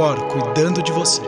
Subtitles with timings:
[0.00, 1.20] Cor cuidando de você.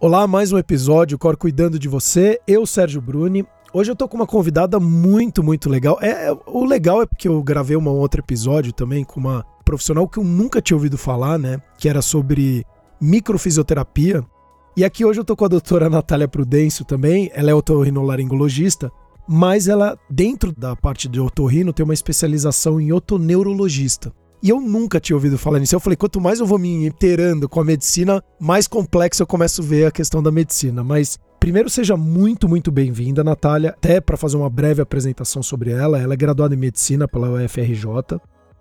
[0.00, 2.38] Olá, mais um episódio Cor cuidando de você.
[2.46, 3.44] Eu, Sérgio Bruni.
[3.72, 5.98] Hoje eu tô com uma convidada muito, muito legal.
[6.00, 10.06] É, é, o legal é porque eu gravei um outro episódio também com uma profissional
[10.06, 11.60] que eu nunca tinha ouvido falar, né?
[11.76, 12.64] Que era sobre
[13.00, 14.24] microfisioterapia.
[14.76, 17.32] E aqui hoje eu tô com a doutora Natália Prudêncio também.
[17.34, 18.92] Ela é otorrinolaringologista,
[19.26, 24.12] mas ela, dentro da parte de otorrino, tem uma especialização em otoneurologista.
[24.42, 25.76] E eu nunca tinha ouvido falar nisso.
[25.76, 29.62] Eu falei, quanto mais eu vou me inteirando com a medicina, mais complexo eu começo
[29.62, 30.82] a ver a questão da medicina.
[30.82, 33.70] Mas primeiro seja muito, muito bem-vinda, Natália.
[33.70, 38.18] Até para fazer uma breve apresentação sobre ela, ela é graduada em medicina pela UFRJ,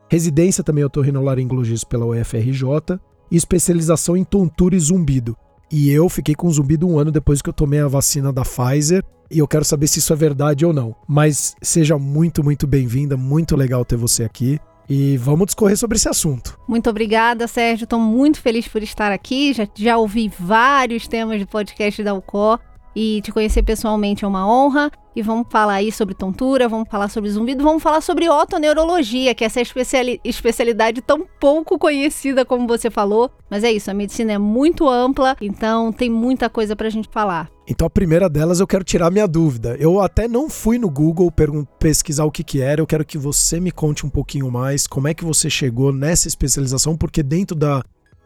[0.08, 3.00] residência também otorrinolaringologista pela UFRJ
[3.32, 5.36] e especialização em tontura e zumbido.
[5.72, 9.04] E eu fiquei com zumbido um ano depois que eu tomei a vacina da Pfizer.
[9.32, 10.94] E eu quero saber se isso é verdade ou não.
[11.08, 13.16] Mas seja muito, muito bem-vinda.
[13.16, 14.60] Muito legal ter você aqui
[14.90, 16.60] e vamos discorrer sobre esse assunto.
[16.68, 17.86] Muito obrigada, Sérgio.
[17.86, 19.54] Estou muito feliz por estar aqui.
[19.54, 22.60] Já, já ouvi vários temas de podcast da UCO
[22.96, 24.92] e te conhecer pessoalmente é uma honra.
[25.14, 29.44] E vamos falar aí sobre tontura, vamos falar sobre zumbido, vamos falar sobre otoneurologia, que
[29.44, 33.30] é essa especiali especialidade tão pouco conhecida como você falou.
[33.50, 37.50] Mas é isso, a medicina é muito ampla, então tem muita coisa pra gente falar.
[37.72, 39.78] Então a primeira delas eu quero tirar minha dúvida.
[39.80, 41.32] Eu até não fui no Google
[41.80, 45.08] pesquisar o que que era, eu quero que você me conte um pouquinho mais como
[45.08, 47.82] é que você chegou nessa especialização, porque dentro da,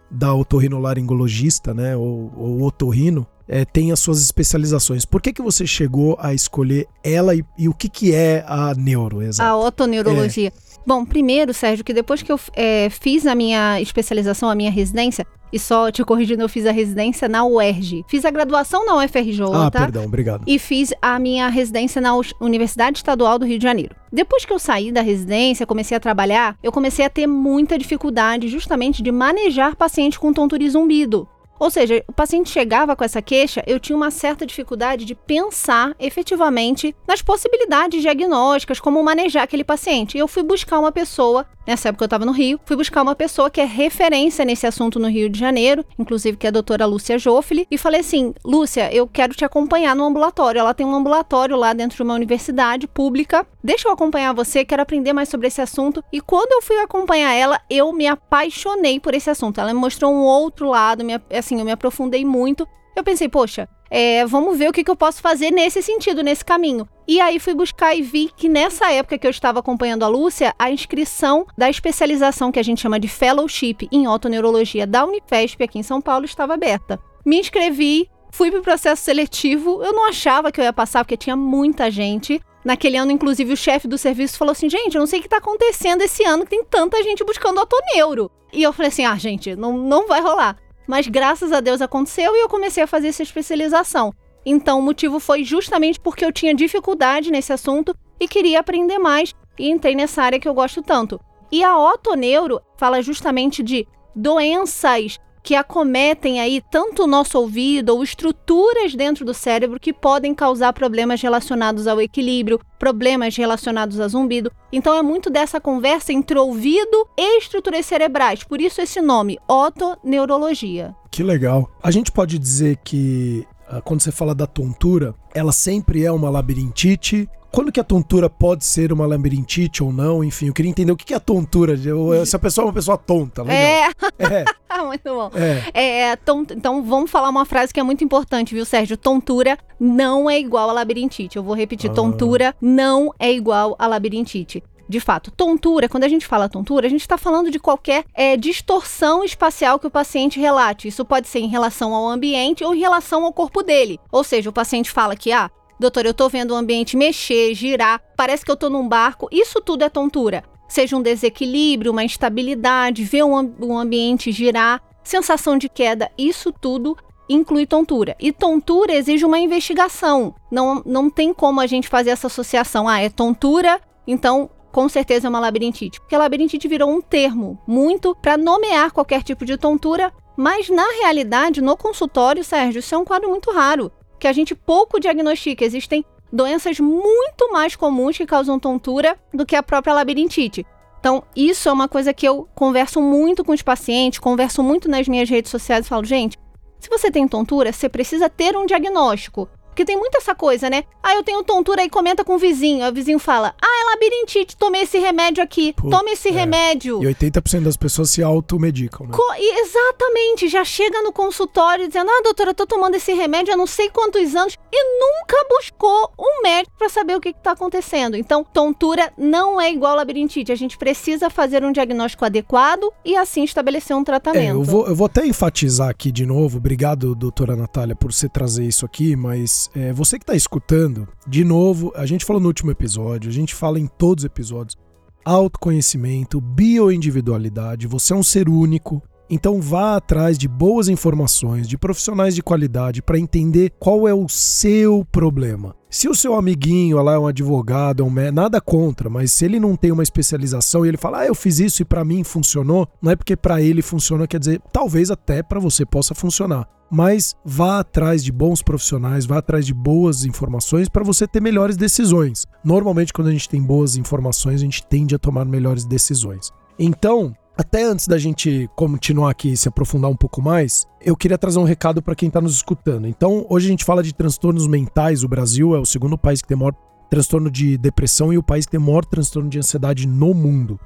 [0.10, 5.06] da otorrinolaringologista, né, ou, ou otorrino, é, tem as suas especializações.
[5.06, 8.74] Por que, que você chegou a escolher ela e, e o que, que é a
[8.74, 9.22] neuro?
[9.22, 9.48] Exato?
[9.48, 10.50] A otoneurologia.
[10.50, 10.75] É.
[10.86, 15.26] Bom, primeiro, Sérgio, que depois que eu é, fiz a minha especialização, a minha residência,
[15.52, 18.04] e só te corrigindo, eu fiz a residência na UERJ.
[18.08, 19.42] Fiz a graduação na UFRJ.
[19.54, 20.44] Ah, perdão, obrigado.
[20.46, 23.96] E fiz a minha residência na Universidade Estadual do Rio de Janeiro.
[24.12, 28.48] Depois que eu saí da residência, comecei a trabalhar, eu comecei a ter muita dificuldade
[28.48, 31.28] justamente de manejar pacientes com tontura e zumbido.
[31.60, 35.96] Ou seja, o paciente chegava com essa queixa, eu tinha uma certa dificuldade de pensar
[36.00, 40.18] efetivamente nas possibilidades diagnósticas, como manejar aquele paciente.
[40.18, 43.16] E eu fui buscar uma pessoa Nessa época eu estava no Rio, fui buscar uma
[43.16, 46.86] pessoa que é referência nesse assunto no Rio de Janeiro, inclusive que é a doutora
[46.86, 50.60] Lúcia Joffre, e falei assim: Lúcia, eu quero te acompanhar no ambulatório.
[50.60, 53.48] Ela tem um ambulatório lá dentro de uma universidade pública.
[53.64, 56.04] Deixa eu acompanhar você, quero aprender mais sobre esse assunto.
[56.14, 59.60] E quando eu fui acompanhar ela, eu me apaixonei por esse assunto.
[59.60, 62.68] Ela me mostrou um outro lado, me, assim, eu me aprofundei muito.
[62.96, 66.44] Eu pensei, poxa, é, vamos ver o que, que eu posso fazer nesse sentido, nesse
[66.44, 66.88] caminho.
[67.08, 70.56] E aí fui buscar e vi que nessa época que eu estava acompanhando a Lúcia,
[70.58, 75.78] a inscrição da especialização que a gente chama de Fellowship em Otoneurologia da Unifesp aqui
[75.78, 77.00] em São Paulo estava aberta.
[77.26, 81.18] Me inscrevi, fui para o processo seletivo, eu não achava que eu ia passar porque
[81.18, 82.42] tinha muita gente.
[82.64, 85.28] Naquele ano, inclusive, o chefe do serviço falou assim: gente, eu não sei o que
[85.28, 88.32] está acontecendo esse ano que tem tanta gente buscando otoneuro.
[88.52, 90.58] E eu falei assim: ah, gente, não, não vai rolar.
[90.88, 94.14] Mas graças a Deus aconteceu e eu comecei a fazer essa especialização.
[94.46, 99.34] Então o motivo foi justamente porque eu tinha dificuldade nesse assunto e queria aprender mais
[99.58, 101.20] e entrei nessa área que eu gosto tanto.
[101.52, 108.04] E a otoneuro fala justamente de doenças que acometem aí tanto o nosso ouvido ou
[108.04, 114.52] estruturas dentro do cérebro que podem causar problemas relacionados ao equilíbrio, problemas relacionados a zumbido.
[114.74, 120.96] Então é muito dessa conversa entre ouvido e estruturas cerebrais, por isso esse nome, otoneurologia.
[121.12, 121.70] Que legal.
[121.82, 126.32] A gente pode dizer que ah, quando você fala da tontura, ela sempre é uma
[126.32, 130.22] labirintite quando que a tontura pode ser uma labirintite ou não?
[130.22, 131.78] Enfim, eu queria entender o que é a tontura.
[132.26, 133.58] Se a pessoa é uma pessoa tonta, legal.
[133.58, 133.90] É.
[134.20, 134.46] é.
[134.84, 135.32] muito bom.
[135.34, 135.64] É.
[135.74, 136.52] é, é tont...
[136.52, 138.98] Então vamos falar uma frase que é muito importante, viu, Sérgio?
[138.98, 141.38] Tontura não é igual a labirintite.
[141.38, 141.94] Eu vou repetir: ah.
[141.94, 144.62] tontura não é igual a labirintite.
[144.88, 148.36] De fato, tontura, quando a gente fala tontura, a gente está falando de qualquer é,
[148.36, 150.90] distorção espacial que o paciente relate.
[150.90, 153.98] Isso pode ser em relação ao ambiente ou em relação ao corpo dele.
[154.12, 155.50] Ou seja, o paciente fala que, ah,
[155.80, 159.28] Doutor, eu tô vendo o ambiente mexer, girar, parece que eu tô num barco.
[159.32, 160.44] Isso tudo é tontura.
[160.68, 166.98] Seja um desequilíbrio, uma instabilidade, ver um, ambiente girar, sensação de queda, isso tudo
[167.30, 168.16] inclui tontura.
[168.20, 170.34] E tontura exige uma investigação.
[170.52, 172.88] Não, não tem como a gente fazer essa associação.
[172.88, 176.00] Ah, é tontura, então com certeza é uma labirintite.
[176.00, 181.62] Porque labirintite virou um termo muito para nomear qualquer tipo de tontura, mas na realidade,
[181.62, 185.64] no consultório, Sérgio, isso é um quadro muito raro que a gente pouco diagnostica.
[185.66, 190.66] Existem doenças muito mais comuns que causam tontura do que a própria labirintite.
[191.00, 195.08] Então, isso é uma coisa que eu converso muito com os pacientes, converso muito nas
[195.08, 196.38] minhas redes sociais e falo, gente,
[196.80, 199.48] se você tem tontura, você precisa ter um diagnóstico.
[199.76, 200.86] Porque tem muita essa coisa, né?
[201.04, 202.82] Ah, eu tenho tontura e comenta com o vizinho.
[202.82, 205.74] Aí o vizinho fala: Ah, é labirintite, tomei esse remédio aqui.
[205.74, 206.32] Pô, tome esse é.
[206.32, 207.04] remédio.
[207.04, 209.12] E 80% das pessoas se automedicam, né?
[209.14, 213.58] Co exatamente, já chega no consultório dizendo: Ah, doutora, eu tô tomando esse remédio há
[213.58, 218.16] não sei quantos anos e nunca buscou um médico para saber o que, está acontecendo.
[218.16, 220.54] Então, tontura não é igual labirintite.
[220.54, 224.42] A gente precisa fazer um diagnóstico adequado e assim estabelecer um tratamento.
[224.42, 226.60] É, eu, vou, eu vou até enfatizar aqui de novo.
[226.60, 231.44] Obrigado, doutora Natália, por você trazer isso aqui, mas é, você que está escutando, de
[231.44, 234.78] novo, a gente falou no último episódio, a gente fala em todos os episódios,
[235.24, 242.36] autoconhecimento, bioindividualidade, você é um ser único, então vá atrás de boas informações, de profissionais
[242.36, 245.76] de qualidade para entender qual é o seu problema.
[245.90, 249.46] Se o seu amiguinho lá é um advogado, é um médico, nada contra, mas se
[249.46, 252.24] ele não tem uma especialização e ele fala, ah, eu fiz isso e para mim
[252.24, 256.68] funcionou, não é porque para ele funciona, quer dizer, talvez até para você possa funcionar
[256.90, 261.76] mas vá atrás de bons profissionais, vá atrás de boas informações para você ter melhores
[261.76, 262.46] decisões.
[262.64, 266.52] Normalmente, quando a gente tem boas informações, a gente tende a tomar melhores decisões.
[266.78, 271.38] Então, até antes da gente continuar aqui e se aprofundar um pouco mais, eu queria
[271.38, 273.08] trazer um recado para quem está nos escutando.
[273.08, 275.24] Então, hoje a gente fala de transtornos mentais.
[275.24, 276.74] O Brasil é o segundo país que tem maior
[277.10, 280.80] transtorno de depressão e o país que tem maior transtorno de ansiedade no mundo.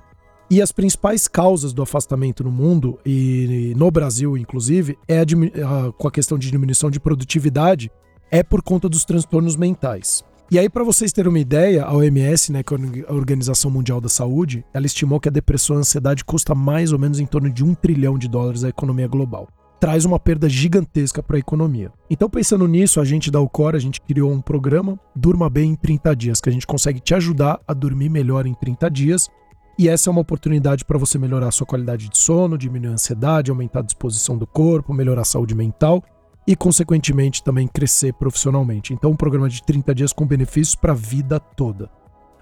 [0.51, 6.07] E as principais causas do afastamento no mundo, e no Brasil inclusive, é a, com
[6.07, 7.91] a questão de diminuição de produtividade,
[8.31, 10.23] é por conta dos transtornos mentais.
[10.51, 14.01] E aí, para vocês terem uma ideia, a OMS, né, que é a Organização Mundial
[14.01, 17.25] da Saúde, ela estimou que a depressão e a ansiedade custa mais ou menos em
[17.27, 19.47] torno de um trilhão de dólares à economia global.
[19.79, 21.91] Traz uma perda gigantesca para a economia.
[22.09, 25.75] Então, pensando nisso, a gente da Ucor, a gente criou um programa Durma Bem em
[25.75, 29.29] 30 Dias, que a gente consegue te ajudar a dormir melhor em 30 dias
[29.77, 32.93] e essa é uma oportunidade para você melhorar a sua qualidade de sono, diminuir a
[32.95, 36.03] ansiedade, aumentar a disposição do corpo, melhorar a saúde mental
[36.49, 38.91] e, consequentemente, também crescer profissionalmente.
[38.91, 41.91] Então, um programa de 30 dias com benefícios para a vida toda.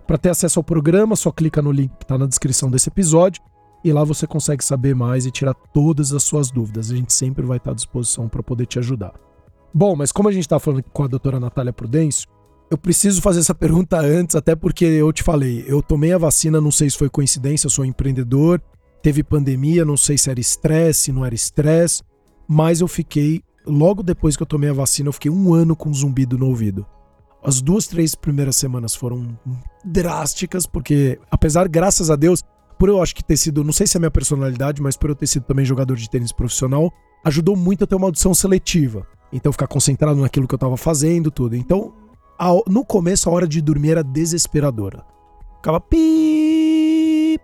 [0.07, 3.43] Para ter acesso ao programa, só clica no link que está na descrição desse episódio
[3.83, 6.89] e lá você consegue saber mais e tirar todas as suas dúvidas.
[6.89, 9.11] A gente sempre vai estar à disposição para poder te ajudar.
[9.73, 12.29] Bom, mas como a gente está falando com a doutora Natália Prudêncio,
[12.71, 16.61] eu preciso fazer essa pergunta antes, até porque eu te falei, eu tomei a vacina,
[16.61, 18.61] não sei se foi coincidência, eu sou empreendedor,
[19.03, 22.01] teve pandemia, não sei se era estresse, não era estresse,
[22.47, 25.93] mas eu fiquei, logo depois que eu tomei a vacina, eu fiquei um ano com
[25.93, 26.85] zumbido no ouvido.
[27.43, 29.37] As duas, três primeiras semanas foram
[29.85, 32.43] drásticas, porque apesar, graças a Deus,
[32.77, 35.15] por eu acho que ter sido, não sei se é minha personalidade, mas por eu
[35.15, 36.91] ter sido também jogador de tênis profissional,
[37.23, 39.05] ajudou muito a ter uma audição seletiva.
[39.31, 41.55] Então ficar concentrado naquilo que eu tava fazendo, tudo.
[41.55, 41.93] Então
[42.39, 45.05] a, no começo a hora de dormir era desesperadora.
[45.57, 47.39] Ficava pi.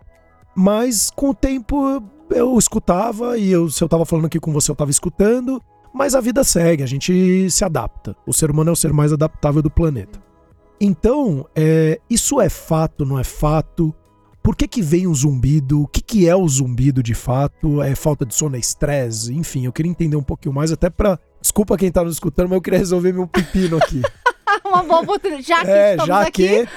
[0.55, 4.71] Mas com o tempo eu escutava e eu, se eu tava falando aqui com você,
[4.71, 5.61] eu tava escutando.
[5.93, 8.15] Mas a vida segue, a gente se adapta.
[8.25, 10.19] O ser humano é o ser mais adaptável do planeta.
[10.81, 13.93] Então, é, isso é fato, não é fato?
[14.41, 15.83] Por que, que vem o zumbido?
[15.83, 17.81] O que, que é o zumbido de fato?
[17.81, 19.33] É falta de sono, é estresse?
[19.33, 21.17] Enfim, eu queria entender um pouquinho mais, até pra.
[21.39, 24.01] Desculpa quem tá nos escutando, mas eu queria resolver meu pepino aqui.
[24.67, 25.47] uma boa oportunidade.
[25.47, 26.67] Já que é, estamos já aqui.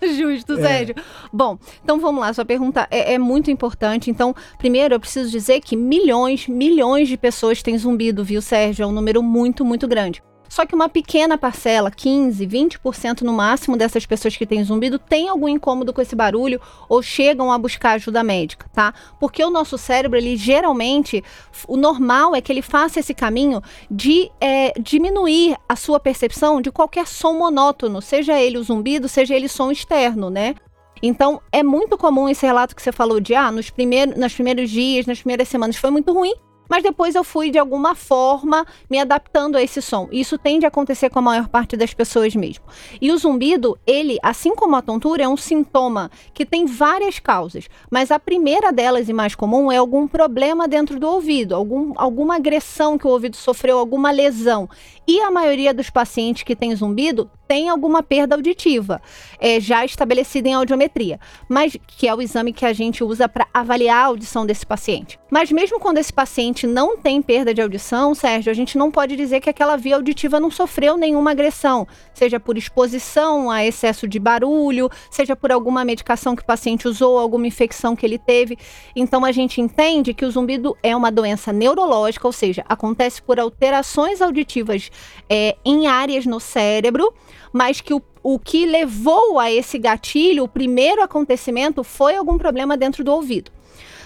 [0.00, 0.14] Que...
[0.16, 0.62] Justo, é.
[0.62, 0.94] Sérgio.
[1.32, 2.32] Bom, então vamos lá.
[2.32, 4.10] Sua pergunta é, é, muito importante.
[4.10, 8.82] Então, primeiro, eu preciso dizer que milhões, milhões de pessoas têm zumbido, viu, Sérgio?
[8.82, 10.22] É um número muito, muito grande.
[10.48, 15.28] Só que uma pequena parcela, 15, 20% no máximo dessas pessoas que têm zumbido tem
[15.28, 18.94] algum incômodo com esse barulho ou chegam a buscar ajuda médica, tá?
[19.20, 21.22] Porque o nosso cérebro, ele geralmente,
[21.66, 26.72] o normal é que ele faça esse caminho de é, diminuir a sua percepção de
[26.72, 30.54] qualquer som monótono, seja ele o zumbido, seja ele som externo, né?
[31.02, 34.70] Então, é muito comum esse relato que você falou de, ah, nos primeiros, nos primeiros
[34.70, 36.34] dias, nas primeiras semanas foi muito ruim,
[36.68, 40.08] mas depois eu fui de alguma forma me adaptando a esse som.
[40.12, 42.64] Isso tende a acontecer com a maior parte das pessoas mesmo.
[43.00, 47.68] E o zumbido, ele, assim como a tontura, é um sintoma que tem várias causas,
[47.90, 52.36] mas a primeira delas e mais comum é algum problema dentro do ouvido, algum, alguma
[52.36, 54.68] agressão que o ouvido sofreu, alguma lesão.
[55.10, 59.00] E a maioria dos pacientes que tem zumbido tem alguma perda auditiva,
[59.40, 63.46] é, já estabelecida em audiometria, mas que é o exame que a gente usa para
[63.54, 65.18] avaliar a audição desse paciente.
[65.30, 69.16] Mas mesmo quando esse paciente não tem perda de audição, Sérgio, a gente não pode
[69.16, 74.18] dizer que aquela via auditiva não sofreu nenhuma agressão, seja por exposição a excesso de
[74.18, 78.58] barulho, seja por alguma medicação que o paciente usou, alguma infecção que ele teve.
[78.94, 83.40] Então a gente entende que o zumbido é uma doença neurológica, ou seja, acontece por
[83.40, 84.90] alterações auditivas
[85.28, 87.12] é, em áreas no cérebro
[87.52, 92.76] mas que o, o que levou a esse gatilho, o primeiro acontecimento, foi algum problema
[92.76, 93.50] dentro do ouvido.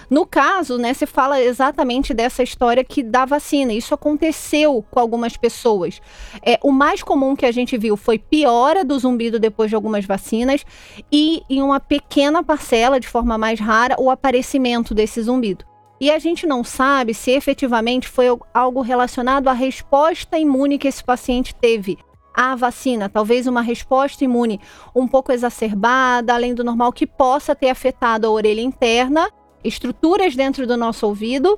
[0.09, 3.73] No caso, né, se fala exatamente dessa história que da vacina.
[3.73, 6.01] Isso aconteceu com algumas pessoas.
[6.45, 10.05] É, o mais comum que a gente viu foi piora do zumbido depois de algumas
[10.05, 10.65] vacinas
[11.11, 15.65] e, em uma pequena parcela, de forma mais rara, o aparecimento desse zumbido.
[16.03, 21.01] E a gente não sabe se efetivamente foi algo relacionado à resposta imune que esse
[21.01, 21.97] paciente teve
[22.33, 24.59] à vacina, talvez uma resposta imune
[24.93, 29.31] um pouco exacerbada, além do normal, que possa ter afetado a orelha interna
[29.63, 31.57] estruturas dentro do nosso ouvido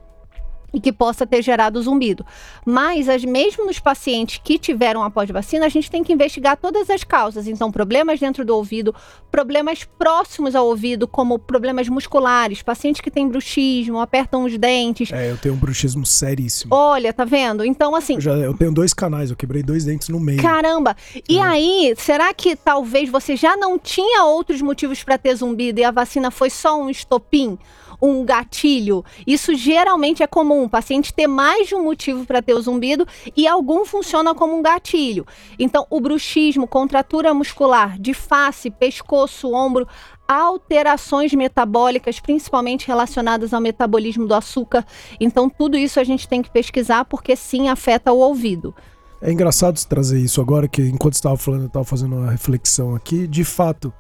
[0.75, 2.25] e que possa ter gerado zumbido.
[2.65, 6.89] Mas as, mesmo nos pacientes que tiveram após vacina, a gente tem que investigar todas
[6.89, 7.47] as causas.
[7.47, 8.93] Então, problemas dentro do ouvido,
[9.31, 15.13] problemas próximos ao ouvido, como problemas musculares, pacientes que têm bruxismo, apertam os dentes.
[15.13, 16.75] É, eu tenho um bruxismo seríssimo.
[16.75, 17.63] Olha, tá vendo?
[17.63, 18.15] Então, assim.
[18.15, 20.41] Eu, já, eu tenho dois canais, eu quebrei dois dentes no meio.
[20.41, 20.95] Caramba!
[21.29, 21.41] E é.
[21.41, 25.91] aí, será que talvez você já não tinha outros motivos para ter zumbido e a
[25.91, 27.57] vacina foi só um estopim?
[28.01, 29.03] Um gatilho.
[29.25, 33.07] Isso geralmente é comum, o paciente ter mais de um motivo para ter o zumbido
[33.35, 35.25] e algum funciona como um gatilho.
[35.57, 39.87] Então, o bruxismo, contratura muscular de face, pescoço, ombro,
[40.27, 44.85] alterações metabólicas, principalmente relacionadas ao metabolismo do açúcar.
[45.19, 48.73] Então, tudo isso a gente tem que pesquisar porque sim afeta o ouvido.
[49.21, 53.27] É engraçado trazer isso agora, que enquanto estava falando, eu estava fazendo uma reflexão aqui.
[53.27, 53.93] De fato,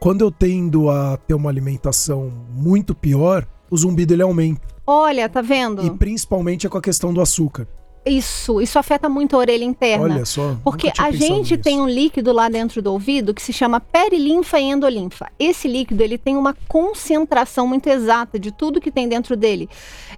[0.00, 4.62] quando eu tendo a ter uma alimentação muito pior, o zumbido ele aumenta.
[4.86, 5.84] Olha, tá vendo?
[5.84, 7.68] E principalmente é com a questão do açúcar.
[8.04, 10.14] Isso, isso afeta muito a orelha interna.
[10.14, 10.56] Olha só.
[10.64, 11.62] Porque a gente nisso.
[11.62, 15.30] tem um líquido lá dentro do ouvido que se chama perilinfa e endolinfa.
[15.38, 19.68] Esse líquido ele tem uma concentração muito exata de tudo que tem dentro dele,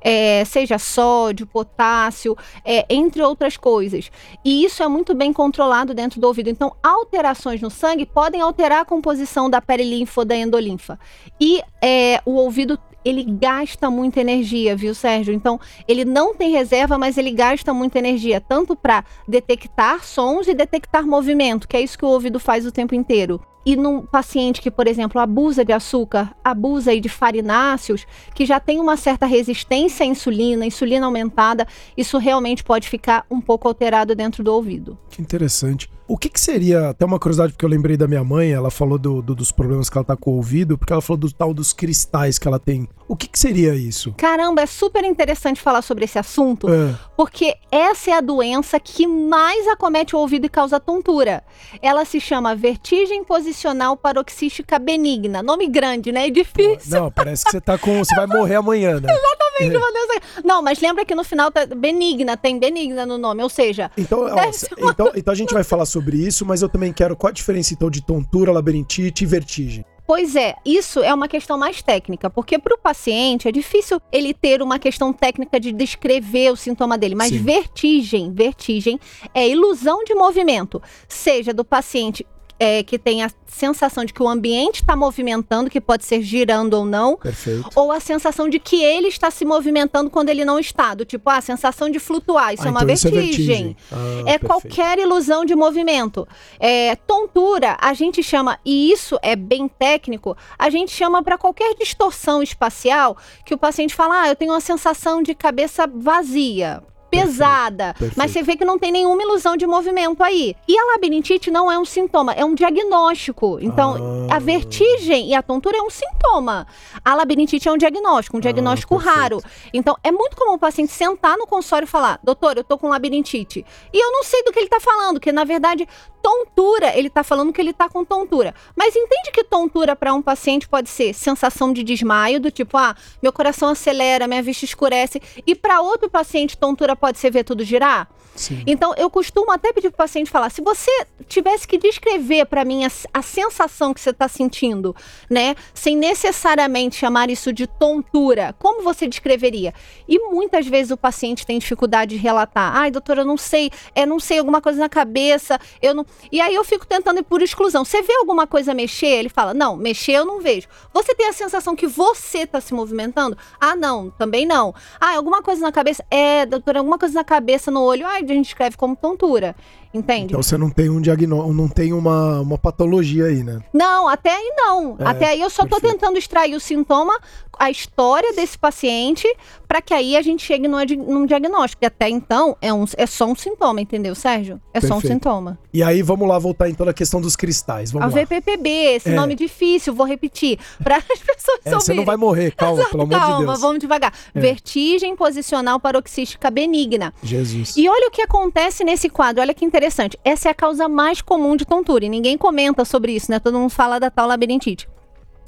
[0.00, 4.12] é, seja sódio, potássio, é, entre outras coisas.
[4.44, 6.50] E isso é muito bem controlado dentro do ouvido.
[6.50, 10.98] Então, alterações no sangue podem alterar a composição da perilinfa ou da endolinfa.
[11.40, 15.32] E é, o ouvido ele gasta muita energia, viu, Sérgio?
[15.32, 20.54] Então, ele não tem reserva, mas ele gasta muita energia, tanto para detectar sons e
[20.54, 23.40] detectar movimento, que é isso que o ouvido faz o tempo inteiro.
[23.64, 28.04] E num paciente que, por exemplo, abusa de açúcar, abusa de farináceos,
[28.34, 31.66] que já tem uma certa resistência à insulina, insulina aumentada,
[31.96, 34.98] isso realmente pode ficar um pouco alterado dentro do ouvido.
[35.08, 35.88] Que interessante.
[36.12, 38.98] O que, que, seria, até uma curiosidade, porque eu lembrei da minha mãe, ela falou
[38.98, 41.54] do, do, dos problemas que ela tá com o ouvido, porque ela falou do tal
[41.54, 42.86] dos cristais que ela tem.
[43.08, 44.12] O que, que seria isso?
[44.18, 46.94] Caramba, é super interessante falar sobre esse assunto, é.
[47.16, 51.42] porque essa é a doença que mais acomete o ouvido e causa tontura.
[51.80, 55.42] Ela se chama vertigem posicional paroxística benigna.
[55.42, 56.26] Nome grande, né?
[56.26, 57.00] É difícil.
[57.00, 58.04] Não, parece que você tá com.
[58.04, 59.08] Você vai morrer amanhã, né?
[59.16, 60.42] Exatamente, é.
[60.44, 63.90] Não, mas lembra que no final tá benigna, tem benigna no nome, ou seja.
[63.96, 67.16] Então, ó, então, então a gente vai falar sobre sobre isso, mas eu também quero
[67.16, 69.84] qual a diferença então de tontura, labirintite e vertigem.
[70.04, 74.34] Pois é, isso é uma questão mais técnica, porque para o paciente é difícil ele
[74.34, 77.38] ter uma questão técnica de descrever o sintoma dele, mas Sim.
[77.38, 78.98] vertigem, vertigem
[79.32, 82.26] é ilusão de movimento, seja do paciente
[82.62, 86.74] é, que tem a sensação de que o ambiente está movimentando, que pode ser girando
[86.74, 87.16] ou não.
[87.16, 87.68] Perfeito.
[87.74, 90.94] Ou a sensação de que ele está se movimentando quando ele não está.
[90.94, 92.54] Do tipo, ah, a sensação de flutuar.
[92.54, 93.18] Isso ah, é uma então vertigem.
[93.20, 93.76] Isso é, vertigem.
[93.90, 96.26] Ah, é qualquer ilusão de movimento.
[96.60, 101.74] É, tontura, a gente chama, e isso é bem técnico, a gente chama para qualquer
[101.74, 106.80] distorção espacial que o paciente fala, ah, eu tenho uma sensação de cabeça vazia
[107.12, 107.92] pesada.
[107.92, 108.14] Perfeito.
[108.16, 110.56] Mas você vê que não tem nenhuma ilusão de movimento aí.
[110.66, 113.58] E a labirintite não é um sintoma, é um diagnóstico.
[113.60, 114.36] Então, ah.
[114.36, 116.66] a vertigem e a tontura é um sintoma.
[117.04, 119.42] A labirintite é um diagnóstico, um ah, diagnóstico ah, raro.
[119.74, 122.88] Então, é muito comum o paciente sentar no consultório e falar: doutor, eu tô com
[122.88, 123.64] labirintite.
[123.92, 125.86] E eu não sei do que ele tá falando, que na verdade,
[126.22, 128.54] tontura, ele tá falando que ele tá com tontura.
[128.74, 132.94] Mas entende que tontura para um paciente pode ser sensação de desmaio, do tipo, ah,
[133.20, 135.20] meu coração acelera, minha vista escurece.
[135.46, 138.08] E para outro paciente, tontura pode ser ver tudo girar?
[138.34, 138.62] Sim.
[138.66, 140.90] Então, eu costumo até pedir para o paciente falar: se você
[141.28, 144.94] tivesse que descrever para mim a, a, sensação que você está sentindo,
[145.28, 149.74] né, sem necessariamente chamar isso de tontura, como você descreveria?
[150.08, 154.06] E muitas vezes o paciente tem dificuldade de relatar: ai, doutora, eu não sei, é,
[154.06, 156.06] não sei, alguma coisa na cabeça, eu não.
[156.30, 157.84] E aí eu fico tentando ir por exclusão.
[157.84, 159.08] Você vê alguma coisa mexer?
[159.08, 160.68] Ele fala: não, mexer eu não vejo.
[160.94, 163.36] Você tem a sensação que você está se movimentando?
[163.60, 164.74] Ah, não, também não.
[164.98, 166.04] Ah, alguma coisa na cabeça?
[166.10, 168.06] É, doutora, alguma coisa na cabeça, no olho?
[168.06, 169.54] A gente escreve como tontura.
[169.94, 170.26] Entende?
[170.32, 173.60] Então você não tem um diagnóstico, não tem uma, uma patologia aí, né?
[173.74, 174.96] Não, até aí não.
[174.98, 175.82] É, até aí eu só perfeito.
[175.82, 177.12] tô tentando extrair o sintoma,
[177.58, 179.28] a história desse paciente,
[179.68, 181.84] para que aí a gente chegue numa di- num diagnóstico.
[181.84, 184.60] E até então é, um, é só um sintoma, entendeu, Sérgio?
[184.72, 185.12] É só um Perfeito.
[185.12, 185.58] sintoma.
[185.74, 187.90] E aí vamos lá voltar então na questão dos cristais.
[187.92, 188.24] Vamos a lá.
[188.24, 189.14] VPPB, esse É.
[189.14, 193.18] nome difícil, vou repetir, para as pessoas É, você não vai morrer, calma, pelo amor
[193.18, 193.60] Calma, de Deus.
[193.60, 194.12] vamos devagar.
[194.34, 194.40] É.
[194.40, 197.12] Vertigem posicional paroxística benigna.
[197.22, 197.76] Jesus.
[197.76, 199.81] E olha o que acontece nesse quadro, olha que interessante.
[199.84, 203.38] Essa é a causa mais comum de tontura e ninguém comenta sobre isso, né?
[203.38, 204.88] Todo mundo fala da tal labirintite.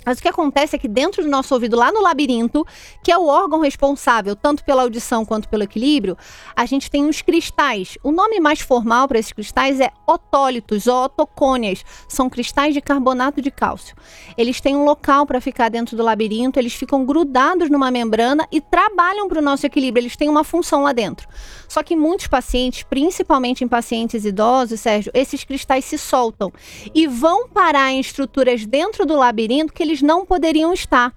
[0.04, 2.66] Mas o que acontece é que dentro do nosso ouvido, lá no labirinto,
[3.02, 6.16] que é o órgão responsável tanto pela audição quanto pelo equilíbrio,
[6.54, 7.96] a gente tem uns cristais.
[8.02, 11.84] O nome mais formal para esses cristais é otólitos ou otocônias.
[12.06, 13.96] São cristais de carbonato de cálcio.
[14.36, 18.60] Eles têm um local para ficar dentro do labirinto, eles ficam grudados numa membrana e
[18.60, 20.02] trabalham para o nosso equilíbrio.
[20.02, 21.26] Eles têm uma função lá dentro.
[21.74, 26.52] Só que muitos pacientes, principalmente em pacientes idosos, Sérgio, esses cristais se soltam
[26.94, 31.12] e vão parar em estruturas dentro do labirinto que eles não poderiam estar.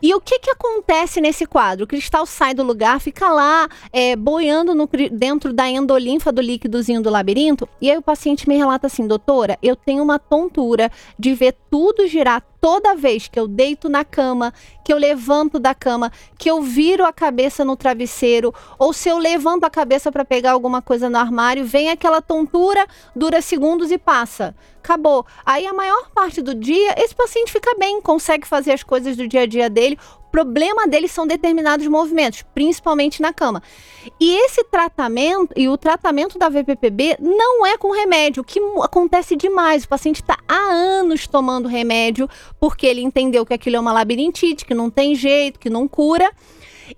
[0.00, 1.84] E o que, que acontece nesse quadro?
[1.84, 7.02] O cristal sai do lugar, fica lá é, boiando no dentro da endolinfa do líquidozinho
[7.02, 7.68] do labirinto.
[7.80, 12.06] E aí o paciente me relata assim: doutora, eu tenho uma tontura de ver tudo
[12.06, 14.54] girar toda vez que eu deito na cama,
[14.84, 19.18] que eu levanto da cama, que eu viro a cabeça no travesseiro, ou se eu
[19.18, 23.98] levanto a cabeça para pegar alguma coisa no armário, vem aquela tontura, dura segundos e
[23.98, 24.54] passa.
[24.78, 25.26] Acabou.
[25.44, 29.26] Aí a maior parte do dia, esse paciente fica bem, consegue fazer as coisas do
[29.26, 29.98] dia a dia dele.
[30.32, 33.62] Problema dele são determinados movimentos, principalmente na cama.
[34.18, 39.36] E esse tratamento, e o tratamento da VPPB não é com remédio, o que acontece
[39.36, 39.84] demais.
[39.84, 42.26] O paciente está há anos tomando remédio,
[42.58, 46.32] porque ele entendeu que aquilo é uma labirintite, que não tem jeito, que não cura.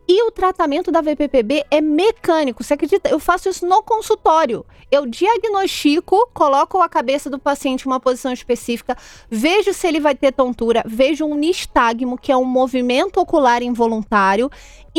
[0.07, 2.63] E o tratamento da VPPB é mecânico.
[2.63, 3.09] Você acredita?
[3.09, 4.65] Eu faço isso no consultório.
[4.91, 8.97] Eu diagnostico, coloco a cabeça do paciente em uma posição específica,
[9.29, 14.51] vejo se ele vai ter tontura, vejo um nistagmo, que é um movimento ocular involuntário,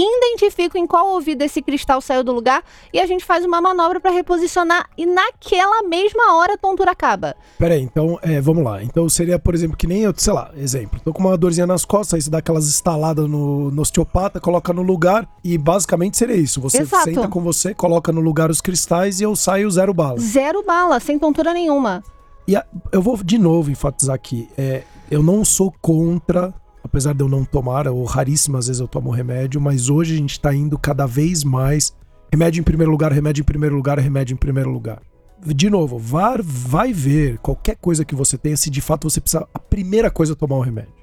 [0.04, 4.00] identifico em qual ouvido esse cristal saiu do lugar e a gente faz uma manobra
[4.00, 7.36] para reposicionar e naquela mesma hora a tontura acaba.
[7.58, 8.84] Peraí, então, é, vamos lá.
[8.84, 11.00] Então seria, por exemplo, que nem eu, sei lá, exemplo.
[11.04, 14.74] Tô com uma dorzinha nas costas, aí você dá aquelas estaladas no, no osteopata, coloca
[14.74, 16.60] no lugar e basicamente seria isso.
[16.62, 17.04] Você Exato.
[17.06, 20.20] senta com você, coloca no lugar os cristais e eu saio zero bala.
[20.20, 22.04] Zero bala, sem tontura nenhuma.
[22.48, 24.50] E a- eu vou de novo enfatizar aqui.
[24.58, 26.54] É, eu não sou contra,
[26.96, 30.40] apesar de eu não tomar, ou raríssimas vezes eu tomo remédio, mas hoje a gente
[30.40, 31.94] tá indo cada vez mais.
[32.32, 35.02] Remédio em primeiro lugar, remédio em primeiro lugar, remédio em primeiro lugar.
[35.46, 39.46] De novo, vai, vai ver qualquer coisa que você tenha, se de fato você precisa.
[39.54, 40.94] A primeira coisa é tomar o remédio.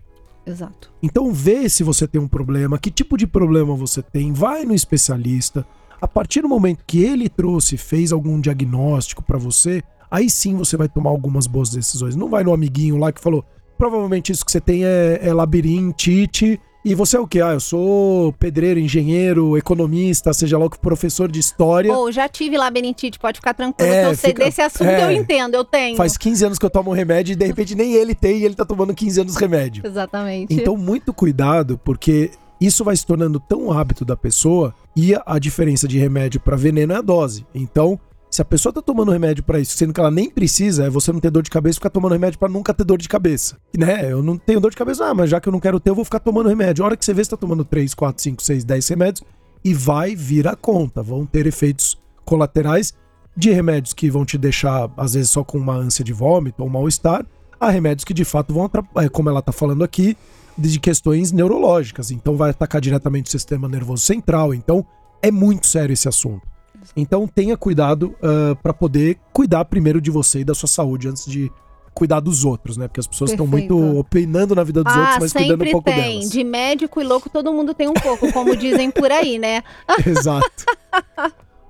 [0.46, 0.90] Exato.
[1.02, 4.74] Então vê se você tem um problema, que tipo de problema você tem, vai no
[4.74, 5.66] especialista.
[6.00, 10.74] A partir do momento que ele trouxe, fez algum diagnóstico pra você, aí sim você
[10.74, 12.16] vai tomar algumas boas decisões.
[12.16, 13.44] Não vai no amiguinho lá que falou,
[13.82, 16.60] provavelmente isso que você tem é, é labirintite.
[16.84, 17.40] E você é o quê?
[17.40, 21.92] Ah, eu sou pedreiro, engenheiro, economista, seja lá o que, professor de história.
[21.92, 25.04] Ou já tive labirintite, pode ficar tranquilo É, que eu sei fica- desse assunto, é.
[25.04, 25.96] eu entendo, eu tenho.
[25.96, 28.44] Faz 15 anos que eu tomo um remédio e de repente nem ele tem e
[28.44, 29.84] ele tá tomando 15 anos remédio.
[29.86, 30.52] Exatamente.
[30.54, 35.38] Então, muito cuidado, porque isso vai se tornando tão hábito da pessoa e a, a
[35.40, 37.44] diferença de remédio para veneno é a dose.
[37.54, 37.98] Então,
[38.32, 41.12] se a pessoa tá tomando remédio para isso, sendo que ela nem precisa, é você
[41.12, 43.58] não ter dor de cabeça ficar tomando remédio para nunca ter dor de cabeça.
[43.76, 44.10] Né?
[44.10, 45.94] Eu não tenho dor de cabeça, ah, mas já que eu não quero ter, eu
[45.94, 46.82] vou ficar tomando remédio.
[46.82, 49.22] A hora que você vê, você tá tomando 3, 4, 5, 6, 10 remédios
[49.62, 51.02] e vai vir a conta.
[51.02, 52.94] Vão ter efeitos colaterais
[53.36, 56.70] de remédios que vão te deixar, às vezes, só com uma ânsia de vômito ou
[56.70, 57.26] mal-estar,
[57.60, 60.16] a remédios que de fato vão atrapalhar, como ela tá falando aqui,
[60.56, 62.10] de questões neurológicas.
[62.10, 64.54] Então vai atacar diretamente o sistema nervoso central.
[64.54, 64.86] Então
[65.20, 66.51] é muito sério esse assunto.
[66.96, 68.14] Então tenha cuidado
[68.62, 71.50] para poder cuidar primeiro de você e da sua saúde antes de
[71.94, 72.88] cuidar dos outros, né?
[72.88, 75.90] Porque as pessoas estão muito opinando na vida dos ah, outros, mas cuidando um pouco
[75.90, 76.18] tem.
[76.18, 76.30] delas.
[76.30, 79.62] De médico e louco todo mundo tem um pouco, como dizem por aí, né?
[80.06, 80.64] Exato.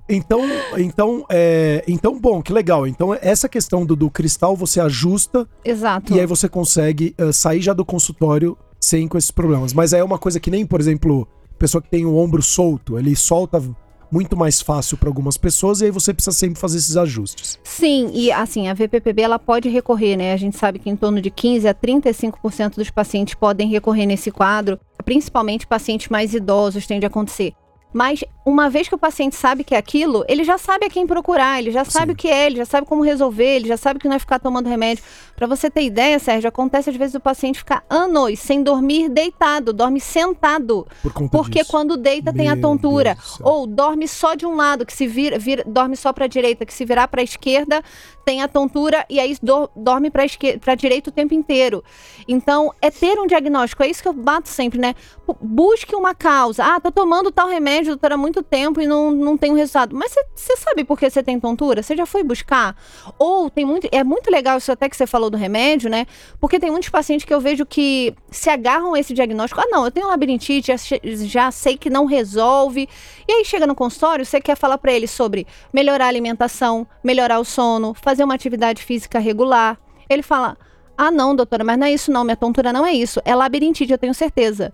[0.09, 0.41] Então,
[0.77, 2.87] então, é, então, bom, que legal.
[2.87, 6.13] Então, essa questão do, do cristal você ajusta Exato.
[6.13, 9.73] e aí você consegue eh, sair já do consultório sem com esses problemas.
[9.73, 11.27] Mas aí é uma coisa que nem, por exemplo,
[11.59, 13.63] pessoa que tem o ombro solto, ele solta
[14.13, 17.59] muito mais fácil para algumas pessoas e aí você precisa sempre fazer esses ajustes.
[17.65, 20.35] Sim, e assim, a VPPB ela pode recorrer, né?
[20.35, 24.31] A gente sabe que em torno de 15 a 35% dos pacientes podem recorrer nesse
[24.31, 27.55] quadro, principalmente pacientes mais idosos tende a acontecer.
[27.93, 31.07] Mas uma vez que o paciente sabe que é aquilo, ele já sabe a quem
[31.07, 32.13] procurar, ele já sabe Sim.
[32.13, 34.39] o que é, ele já sabe como resolver, ele já sabe que não é ficar
[34.39, 35.05] tomando remédio.
[35.37, 39.73] Para você ter ideia, Sérgio, acontece às vezes o paciente ficar anos sem dormir deitado,
[39.73, 40.87] dorme sentado.
[41.03, 41.71] Por porque disso.
[41.71, 43.17] quando deita Meu tem a tontura.
[43.43, 46.67] Ou dorme só de um lado, que se vira, vira dorme só para a direita,
[46.67, 47.83] que se virar para a esquerda
[48.25, 51.83] tem a tontura e aí do, dorme para a direita o tempo inteiro.
[52.27, 54.95] Então, é ter um diagnóstico, é isso que eu bato sempre, né?
[55.41, 56.65] Busque uma causa.
[56.65, 59.95] Ah, tô tomando tal remédio, doutora, há muito tempo e não, não tem um resultado.
[59.97, 61.83] Mas você sabe por que você tem tontura?
[61.83, 62.77] Você já foi buscar?
[63.19, 63.89] Ou tem muito.
[63.91, 66.07] É muito legal isso até que você falou do remédio, né?
[66.41, 69.61] Porque tem muitos pacientes que eu vejo que se agarram a esse diagnóstico.
[69.61, 72.89] Ah, não, eu tenho labirintite, já, já sei que não resolve.
[73.33, 77.39] E aí chega no consultório, você quer falar para ele sobre melhorar a alimentação, melhorar
[77.39, 79.79] o sono, fazer uma atividade física regular.
[80.07, 80.55] Ele fala:
[80.99, 82.25] Ah, não, doutora, mas não é isso, não.
[82.25, 83.23] Minha tontura não é isso.
[83.25, 84.71] É labirintite, eu tenho certeza.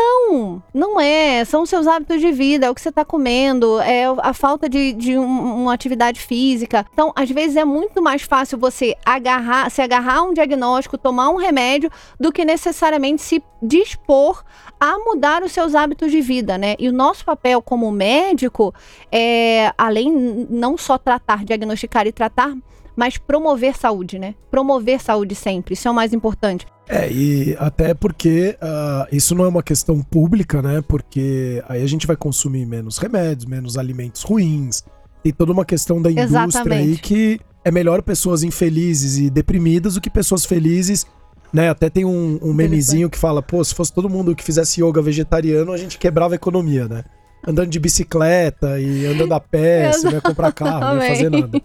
[0.00, 1.44] Não, não é.
[1.44, 4.94] São seus hábitos de vida, é o que você está comendo, é a falta de,
[4.94, 6.86] de um, uma atividade física.
[6.92, 11.28] Então, às vezes é muito mais fácil você agarrar, se agarrar a um diagnóstico, tomar
[11.28, 14.42] um remédio, do que necessariamente se dispor
[14.78, 16.74] a mudar os seus hábitos de vida, né?
[16.78, 18.74] E o nosso papel como médico
[19.12, 20.10] é, além
[20.48, 22.54] não só tratar, diagnosticar e tratar,
[22.96, 24.34] mas promover saúde, né?
[24.50, 26.66] Promover saúde sempre, isso é o mais importante.
[26.92, 30.82] É, e até porque uh, isso não é uma questão pública, né?
[30.88, 34.82] Porque aí a gente vai consumir menos remédios, menos alimentos ruins.
[35.22, 36.72] Tem toda uma questão da indústria Exatamente.
[36.72, 41.06] aí que é melhor pessoas infelizes e deprimidas do que pessoas felizes.
[41.52, 44.80] Né, até tem um, um memezinho que fala, pô, se fosse todo mundo que fizesse
[44.80, 47.04] yoga vegetariano, a gente quebrava a economia, né?
[47.44, 51.30] Andando de bicicleta e andando a pé, você não ia comprar carro, não ia fazer
[51.30, 51.60] nada.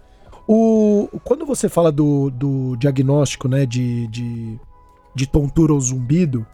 [0.48, 4.60] O, quando você fala do, do diagnóstico, né, de, de
[5.15, 6.45] de tontura ou zumbido,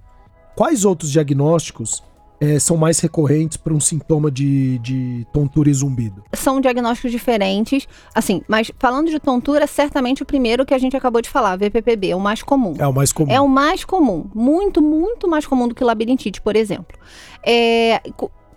[0.56, 2.04] quais outros diagnósticos
[2.40, 6.24] é, são mais recorrentes para um sintoma de, de tontura e zumbido?
[6.34, 11.22] São diagnósticos diferentes, assim, mas falando de tontura, certamente o primeiro que a gente acabou
[11.22, 12.74] de falar, VPPB, é o mais comum.
[12.80, 13.32] É o mais comum.
[13.32, 16.98] É o mais comum, muito, muito mais comum do que labirintite, por exemplo.
[17.46, 18.02] É,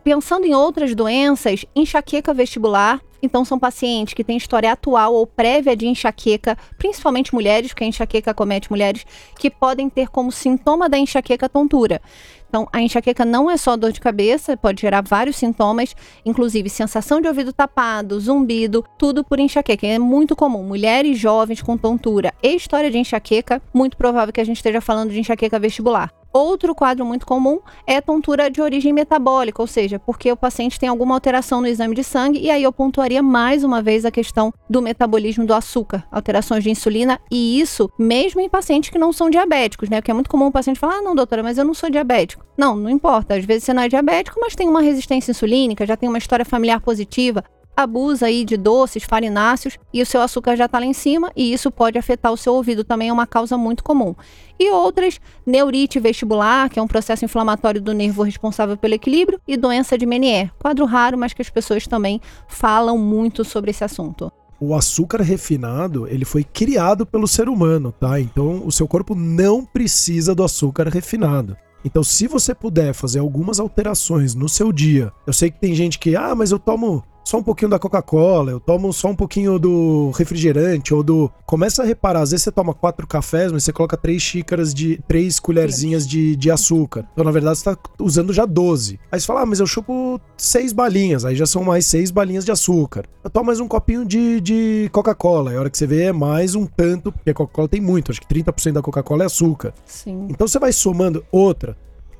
[0.02, 5.76] pensando em outras doenças, enxaqueca vestibular então, são pacientes que têm história atual ou prévia
[5.76, 9.04] de enxaqueca, principalmente mulheres, porque a enxaqueca comete mulheres,
[9.38, 12.00] que podem ter como sintoma da enxaqueca tontura.
[12.48, 17.20] Então, a enxaqueca não é só dor de cabeça, pode gerar vários sintomas, inclusive sensação
[17.20, 19.87] de ouvido tapado, zumbido, tudo por enxaqueca.
[19.87, 20.62] É muito comum.
[20.62, 25.10] Mulheres jovens com tontura e história de enxaqueca, muito provável que a gente esteja falando
[25.10, 26.23] de enxaqueca vestibular.
[26.37, 30.88] Outro quadro muito comum é tontura de origem metabólica, ou seja, porque o paciente tem
[30.88, 34.53] alguma alteração no exame de sangue, e aí eu pontuaria mais uma vez a questão
[34.68, 39.31] do metabolismo do açúcar, alterações de insulina, e isso mesmo em pacientes que não são
[39.31, 40.01] diabéticos, né?
[40.01, 42.44] Porque é muito comum o paciente falar: ah, não, doutora, mas eu não sou diabético.
[42.59, 43.37] Não, não importa.
[43.37, 46.44] Às vezes você não é diabético, mas tem uma resistência insulínica, já tem uma história
[46.44, 47.44] familiar positiva,
[47.76, 51.52] abusa aí de doces, farináceos e o seu açúcar já está lá em cima e
[51.52, 54.14] isso pode afetar o seu ouvido, também é uma causa muito comum.
[54.58, 59.56] E outras, neurite vestibular, que é um processo inflamatório do nervo responsável pelo equilíbrio, e
[59.56, 64.32] doença de Menier, quadro raro, mas que as pessoas também falam muito sobre esse assunto.
[64.60, 68.20] O açúcar refinado, ele foi criado pelo ser humano, tá?
[68.20, 71.56] Então, o seu corpo não precisa do açúcar refinado.
[71.84, 75.98] Então, se você puder fazer algumas alterações no seu dia, eu sei que tem gente
[75.98, 79.58] que, ah, mas eu tomo só um pouquinho da Coca-Cola, eu tomo só um pouquinho
[79.58, 81.30] do refrigerante ou do.
[81.46, 85.00] Começa a reparar, às vezes você toma quatro cafés, mas você coloca três xícaras de.
[85.08, 87.08] três colherzinhas de, de açúcar.
[87.12, 89.00] Então, na verdade, você tá usando já 12.
[89.10, 92.44] Aí você fala, ah, mas eu chupo seis balinhas, aí já são mais seis balinhas
[92.44, 93.06] de açúcar.
[93.22, 95.50] Eu tomo mais um copinho de, de Coca-Cola.
[95.50, 98.10] Aí a hora que você vê é mais um tanto, porque a Coca-Cola tem muito,
[98.12, 99.72] acho que 30% da Coca-Cola é açúcar.
[99.87, 100.26] Sim.
[100.28, 101.74] Então você vai somando outra.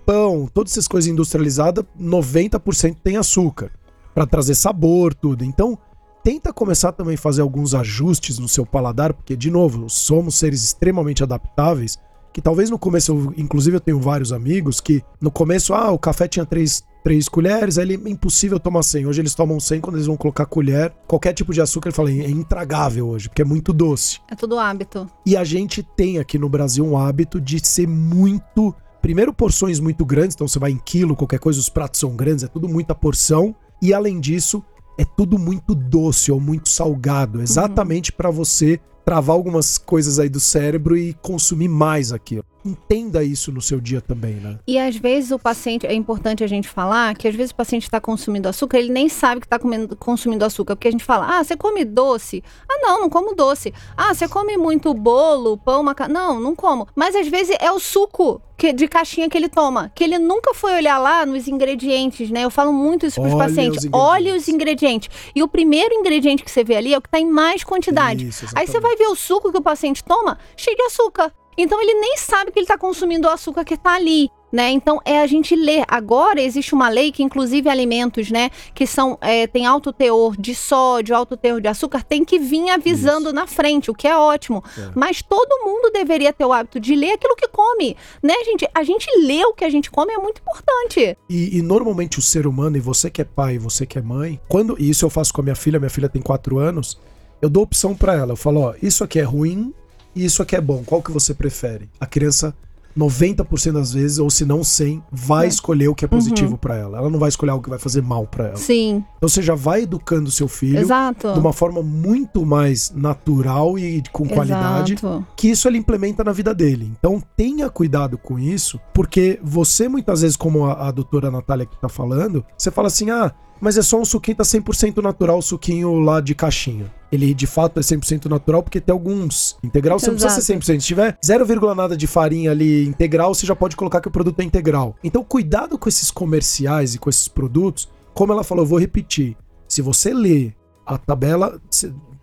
[0.07, 3.71] Pão, todas essas coisas industrializadas, 90% tem açúcar
[4.15, 5.45] para trazer sabor, tudo.
[5.45, 5.79] Então,
[6.23, 10.63] tenta começar também a fazer alguns ajustes no seu paladar, porque, de novo, somos seres
[10.63, 11.99] extremamente adaptáveis.
[12.33, 15.99] Que talvez no começo, eu, inclusive eu tenho vários amigos que no começo, ah, o
[15.99, 19.07] café tinha três, três colheres, aí ele, é impossível tomar 100.
[19.07, 20.93] Hoje eles tomam 100 quando eles vão colocar colher.
[21.07, 24.19] Qualquer tipo de açúcar, ele fala, é intragável hoje, porque é muito doce.
[24.29, 25.09] É tudo hábito.
[25.25, 30.03] E a gente tem aqui no Brasil um hábito de ser muito primeiro porções muito
[30.03, 32.95] grandes, então você vai em quilo, qualquer coisa, os pratos são grandes, é tudo muita
[32.95, 33.55] porção.
[33.85, 34.65] E além disso,
[34.97, 38.17] é tudo muito doce ou muito salgado, exatamente uhum.
[38.17, 42.47] para você travar algumas coisas aí do cérebro e consumir mais aquilo.
[42.65, 44.59] Entenda isso no seu dia também, né?
[44.67, 47.83] E às vezes o paciente, é importante a gente falar que às vezes o paciente
[47.83, 49.59] está consumindo açúcar, ele nem sabe que está
[49.99, 52.43] consumindo açúcar, porque a gente fala, ah, você come doce?
[52.69, 53.73] Ah, não, não como doce.
[53.97, 56.15] Ah, você come muito bolo, pão, macarrão?
[56.15, 56.87] Não, não como.
[56.95, 60.55] Mas às vezes é o suco que, de caixinha que ele toma, que ele nunca
[60.55, 62.45] foi olhar lá nos ingredientes, né?
[62.45, 63.87] Eu falo muito isso para os pacientes.
[63.93, 65.11] Olhe os ingredientes.
[65.35, 68.29] E o primeiro ingrediente que você vê ali é o que está em mais quantidade.
[68.29, 71.33] Isso, Aí você vai ver o suco que o paciente toma cheio de açúcar.
[71.57, 74.31] Então ele nem sabe que ele está consumindo o açúcar que está ali.
[74.53, 74.71] Né?
[74.71, 75.83] Então é a gente ler.
[75.89, 80.55] Agora existe uma lei que inclusive alimentos, né, que são é, tem alto teor de
[80.55, 83.35] sódio, alto teor de açúcar, tem que vir avisando Isso.
[83.35, 84.63] na frente, o que é ótimo.
[84.79, 84.91] É.
[84.95, 88.65] Mas todo mundo deveria ter o hábito de ler aquilo que come, né, gente?
[88.73, 91.19] A gente lê o que a gente come é muito importante.
[91.29, 94.41] E, e normalmente o ser humano, e você que é pai, você que é mãe,
[94.49, 96.97] quando e isso eu faço com a minha filha, minha filha tem quatro anos,
[97.43, 98.33] eu dou opção para ela.
[98.33, 99.75] Eu falo, ó, isso aqui é ruim,
[100.15, 101.89] e isso aqui é bom, qual que você prefere?
[102.01, 102.55] A criança
[102.97, 105.49] 90% das vezes, ou se não 100, vai é.
[105.49, 106.57] escolher o que é positivo uhum.
[106.57, 106.99] para ela.
[106.99, 108.57] Ela não vai escolher algo que vai fazer mal para ela.
[108.57, 109.05] Sim.
[109.17, 111.33] Então você já vai educando seu filho Exato.
[111.33, 115.27] de uma forma muito mais natural e com qualidade, Exato.
[115.37, 116.91] que isso ele implementa na vida dele.
[116.99, 121.77] Então tenha cuidado com isso, porque você muitas vezes, como a, a doutora Natália que
[121.81, 123.33] tá falando, você fala assim: "Ah,
[123.65, 126.93] mas é só um suquinho tá 100% natural, o suquinho lá de caixinha.
[127.11, 130.21] Ele de fato é 100% natural porque tem alguns integral, você Exato.
[130.21, 130.81] não precisa ser 100%.
[130.81, 134.39] Se tiver 0, nada de farinha ali integral, você já pode colocar que o produto
[134.41, 134.95] é integral.
[135.03, 137.89] Então cuidado com esses comerciais e com esses produtos.
[138.13, 139.35] Como ela falou, eu vou repetir.
[139.67, 140.53] Se você lê
[140.85, 141.59] a tabela,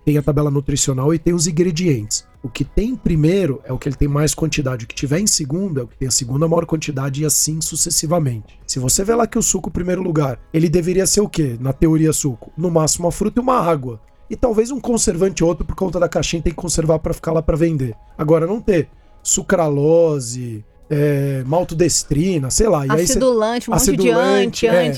[0.06, 2.24] tem a tabela nutricional e tem os ingredientes.
[2.44, 4.86] O que tem primeiro é o que ele tem mais quantidade.
[4.86, 7.62] O que tiver em segundo é o que tem a segunda maior quantidade e assim
[7.62, 8.60] sucessivamente.
[8.66, 11.56] Se você vê lá que o suco, em primeiro lugar, ele deveria ser o quê?
[11.60, 12.52] Na teoria, suco?
[12.58, 14.02] No máximo uma fruta e uma água.
[14.28, 17.44] E talvez um conservante outro por conta da caixinha tem que conservar para ficar lá
[17.44, 17.94] para vender.
[18.18, 18.90] Agora, não ter
[19.22, 22.86] sucralose, é, maltodestrina, sei lá.
[22.86, 23.86] E acidulante, um monte de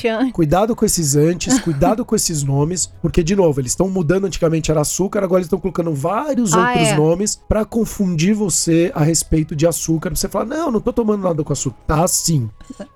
[0.07, 0.31] é.
[0.31, 4.71] Cuidado com esses antes, cuidado com esses nomes, porque, de novo, eles estão mudando, antigamente
[4.71, 6.95] era açúcar, agora eles estão colocando vários ah, outros é.
[6.95, 10.09] nomes para confundir você a respeito de açúcar.
[10.15, 11.77] Você fala, não, não tô tomando nada com açúcar.
[11.85, 12.49] Tá sim.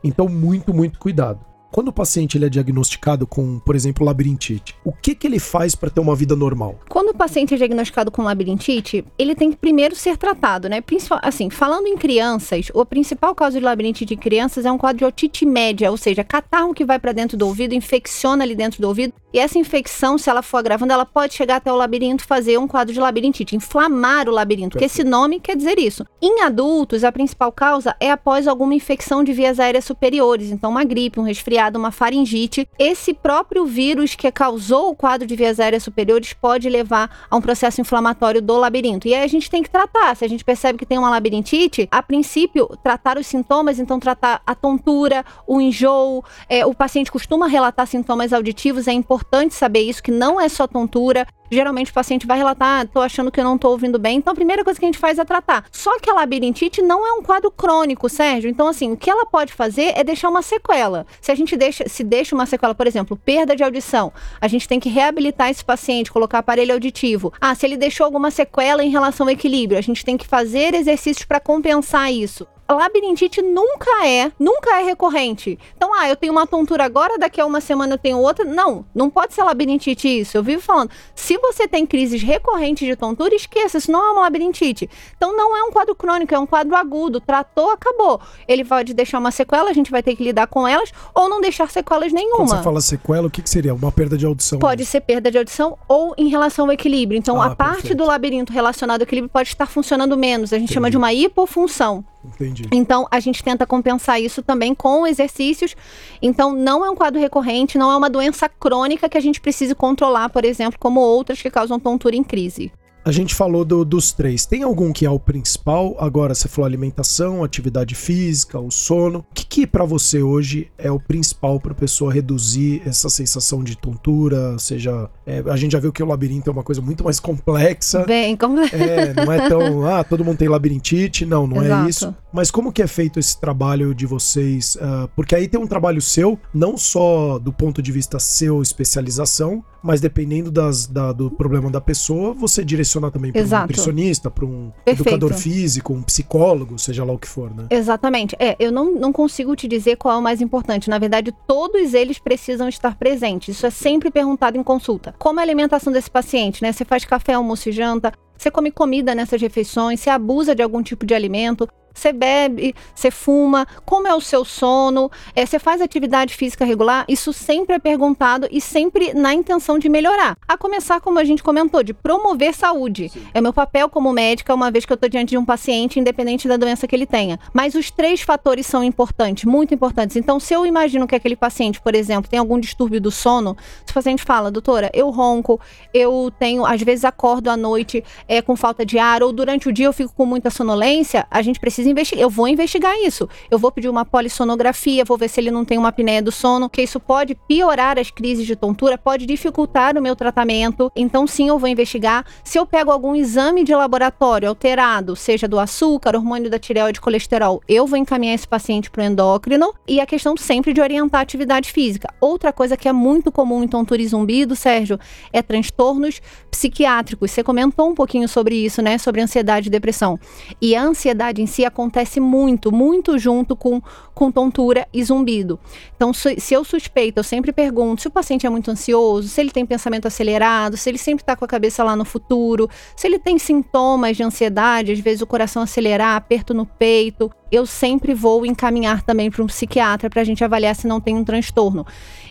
[0.04, 1.40] Então, muito, muito cuidado.
[1.78, 5.76] Quando o paciente ele é diagnosticado com, por exemplo, labirintite, o que, que ele faz
[5.76, 6.80] para ter uma vida normal?
[6.90, 10.82] Quando o paciente é diagnosticado com labirintite, ele tem que primeiro ser tratado, né?
[10.82, 14.98] Principal, assim, falando em crianças, a principal causa de labirintite em crianças é um quadro
[14.98, 18.82] de otite média, ou seja, catarro que vai para dentro do ouvido, infecciona ali dentro
[18.82, 22.26] do ouvido, e essa infecção, se ela for agravando, ela pode chegar até o labirinto
[22.26, 26.04] fazer um quadro de labirintite, inflamar o labirinto, porque esse nome quer dizer isso.
[26.20, 30.84] Em adultos, a principal causa é após alguma infecção de vias aéreas superiores, então uma
[30.84, 32.68] gripe, um resfriado uma faringite.
[32.80, 37.42] Esse próprio vírus que causou o quadro de vias aéreas superiores pode levar a um
[37.42, 39.08] processo inflamatório do labirinto.
[39.08, 40.16] E aí a gente tem que tratar.
[40.16, 44.42] Se a gente percebe que tem uma labirintite, a princípio, tratar os sintomas, então tratar
[44.48, 46.26] a tontura, o enjoo.
[46.50, 50.68] É, o paciente costuma relatar sintomas auditivos, é importante saber isso, que não é só
[50.68, 54.18] tontura geralmente o paciente vai relatar, ah, tô achando que eu não tô ouvindo bem.
[54.18, 55.66] Então a primeira coisa que a gente faz é tratar.
[55.72, 58.50] Só que a labirintite não é um quadro crônico, Sérgio.
[58.50, 61.06] Então assim, o que ela pode fazer é deixar uma sequela.
[61.22, 64.68] Se a gente deixa, se deixa uma sequela, por exemplo, perda de audição, a gente
[64.68, 67.34] tem que reabilitar esse paciente, colocar aparelho auditivo.
[67.40, 70.74] Ah, se ele deixou alguma sequela em relação ao equilíbrio, a gente tem que fazer
[70.74, 75.58] exercícios para compensar isso labirintite nunca é, nunca é recorrente.
[75.76, 78.44] Então, ah, eu tenho uma tontura agora, daqui a uma semana eu tenho outra.
[78.44, 80.38] Não, não pode ser labirintite isso.
[80.38, 84.22] Eu vivo falando, se você tem crises recorrentes de tontura, esqueça, isso não é uma
[84.22, 84.90] labirintite.
[85.16, 87.22] Então, não é um quadro crônico, é um quadro agudo.
[87.22, 88.20] Tratou, acabou.
[88.48, 91.40] Ele pode deixar uma sequela, a gente vai ter que lidar com elas, ou não
[91.40, 92.38] deixar sequelas nenhuma.
[92.38, 93.74] Quando você fala sequela, o que, que seria?
[93.74, 94.60] Uma perda de audição?
[94.60, 94.92] Pode mesmo.
[94.92, 97.18] ser perda de audição ou em relação ao equilíbrio.
[97.18, 97.98] Então, ah, a parte perfeito.
[97.98, 100.52] do labirinto relacionado ao equilíbrio pode estar funcionando menos.
[100.52, 100.74] A gente Entendi.
[100.74, 102.04] chama de uma hipofunção.
[102.28, 102.64] Entendi.
[102.72, 105.76] Então, a gente tenta compensar isso também com exercícios.
[106.22, 109.74] Então, não é um quadro recorrente, não é uma doença crônica que a gente precise
[109.74, 112.72] controlar, por exemplo, como outras que causam tontura em crise.
[113.08, 114.46] A gente falou do, dos três.
[114.46, 115.96] Tem algum que é o principal?
[115.98, 119.20] Agora, você falou alimentação, atividade física, o sono.
[119.20, 123.64] O que, que para você hoje é o principal para a pessoa reduzir essa sensação
[123.64, 124.60] de tontura?
[124.60, 128.04] Seja, é, a gente já viu que o labirinto é uma coisa muito mais complexa.
[128.04, 128.76] Bem complexa.
[128.76, 131.26] É, não é tão, ah, todo mundo tem labirintite.
[131.26, 131.86] Não, não é Exato.
[131.86, 132.16] é isso.
[132.34, 134.76] Mas como que é feito esse trabalho de vocês?
[134.76, 139.64] Uh, porque aí tem um trabalho seu, não só do ponto de vista seu especialização,
[139.82, 144.46] mas dependendo das, da, do problema da pessoa, você direciona também para um nutricionista, para
[144.46, 145.08] um Perfeito.
[145.08, 147.68] educador físico, um psicólogo, seja lá o que for, né?
[147.70, 148.36] Exatamente.
[148.40, 150.90] É, eu não, não consigo te dizer qual é o mais importante.
[150.90, 153.56] Na verdade, todos eles precisam estar presentes.
[153.56, 155.14] Isso é sempre perguntado em consulta.
[155.18, 156.72] Como é a alimentação desse paciente, né?
[156.72, 158.12] Você faz café, almoço e janta?
[158.38, 160.00] Você come comida nessas refeições?
[160.00, 161.68] Você abusa de algum tipo de alimento?
[161.98, 167.06] Você bebe, você fuma, como é o seu sono, é, você faz atividade física regular,
[167.08, 170.38] isso sempre é perguntado e sempre na intenção de melhorar.
[170.48, 173.10] A começar, como a gente comentou, de promover saúde.
[173.10, 173.26] Sim.
[173.34, 176.48] É meu papel como médica, uma vez que eu estou diante de um paciente, independente
[176.48, 177.40] da doença que ele tenha.
[177.52, 180.16] Mas os três fatores são importantes, muito importantes.
[180.16, 183.92] Então, se eu imagino que aquele paciente, por exemplo, tem algum distúrbio do sono, se
[183.92, 185.60] o paciente fala, doutora, eu ronco,
[185.92, 189.74] eu tenho, às vezes acordo à noite é, com falta de ar, ou durante o
[189.74, 192.22] dia eu fico com muita sonolência, a gente precisa investigar.
[192.22, 193.28] Eu vou investigar isso.
[193.50, 196.70] Eu vou pedir uma polissonografia, vou ver se ele não tem uma apneia do sono,
[196.70, 200.92] que isso pode piorar as crises de tontura, pode dificultar o meu tratamento.
[200.96, 202.26] Então, sim, eu vou investigar.
[202.44, 207.62] Se eu pego algum exame de laboratório alterado, seja do açúcar, hormônio da tireoide, colesterol,
[207.68, 209.74] eu vou encaminhar esse paciente para o endócrino.
[209.88, 212.14] E a questão sempre de orientar a atividade física.
[212.20, 215.00] Outra coisa que é muito comum em tontura e zumbido, Sérgio,
[215.32, 217.32] é transtornos psiquiátricos.
[217.32, 218.98] Você comentou um pouquinho sobre isso, né?
[218.98, 220.20] Sobre ansiedade e depressão.
[220.62, 223.80] E a ansiedade em si acontece muito, muito junto com,
[224.18, 225.60] com tontura e zumbido.
[225.96, 229.52] Então, se eu suspeito, eu sempre pergunto se o paciente é muito ansioso, se ele
[229.52, 233.20] tem pensamento acelerado, se ele sempre está com a cabeça lá no futuro, se ele
[233.20, 238.46] tem sintomas de ansiedade, às vezes o coração acelerar, aperto no peito, eu sempre vou
[238.46, 241.86] encaminhar também para um psiquiatra para a gente avaliar se não tem um transtorno.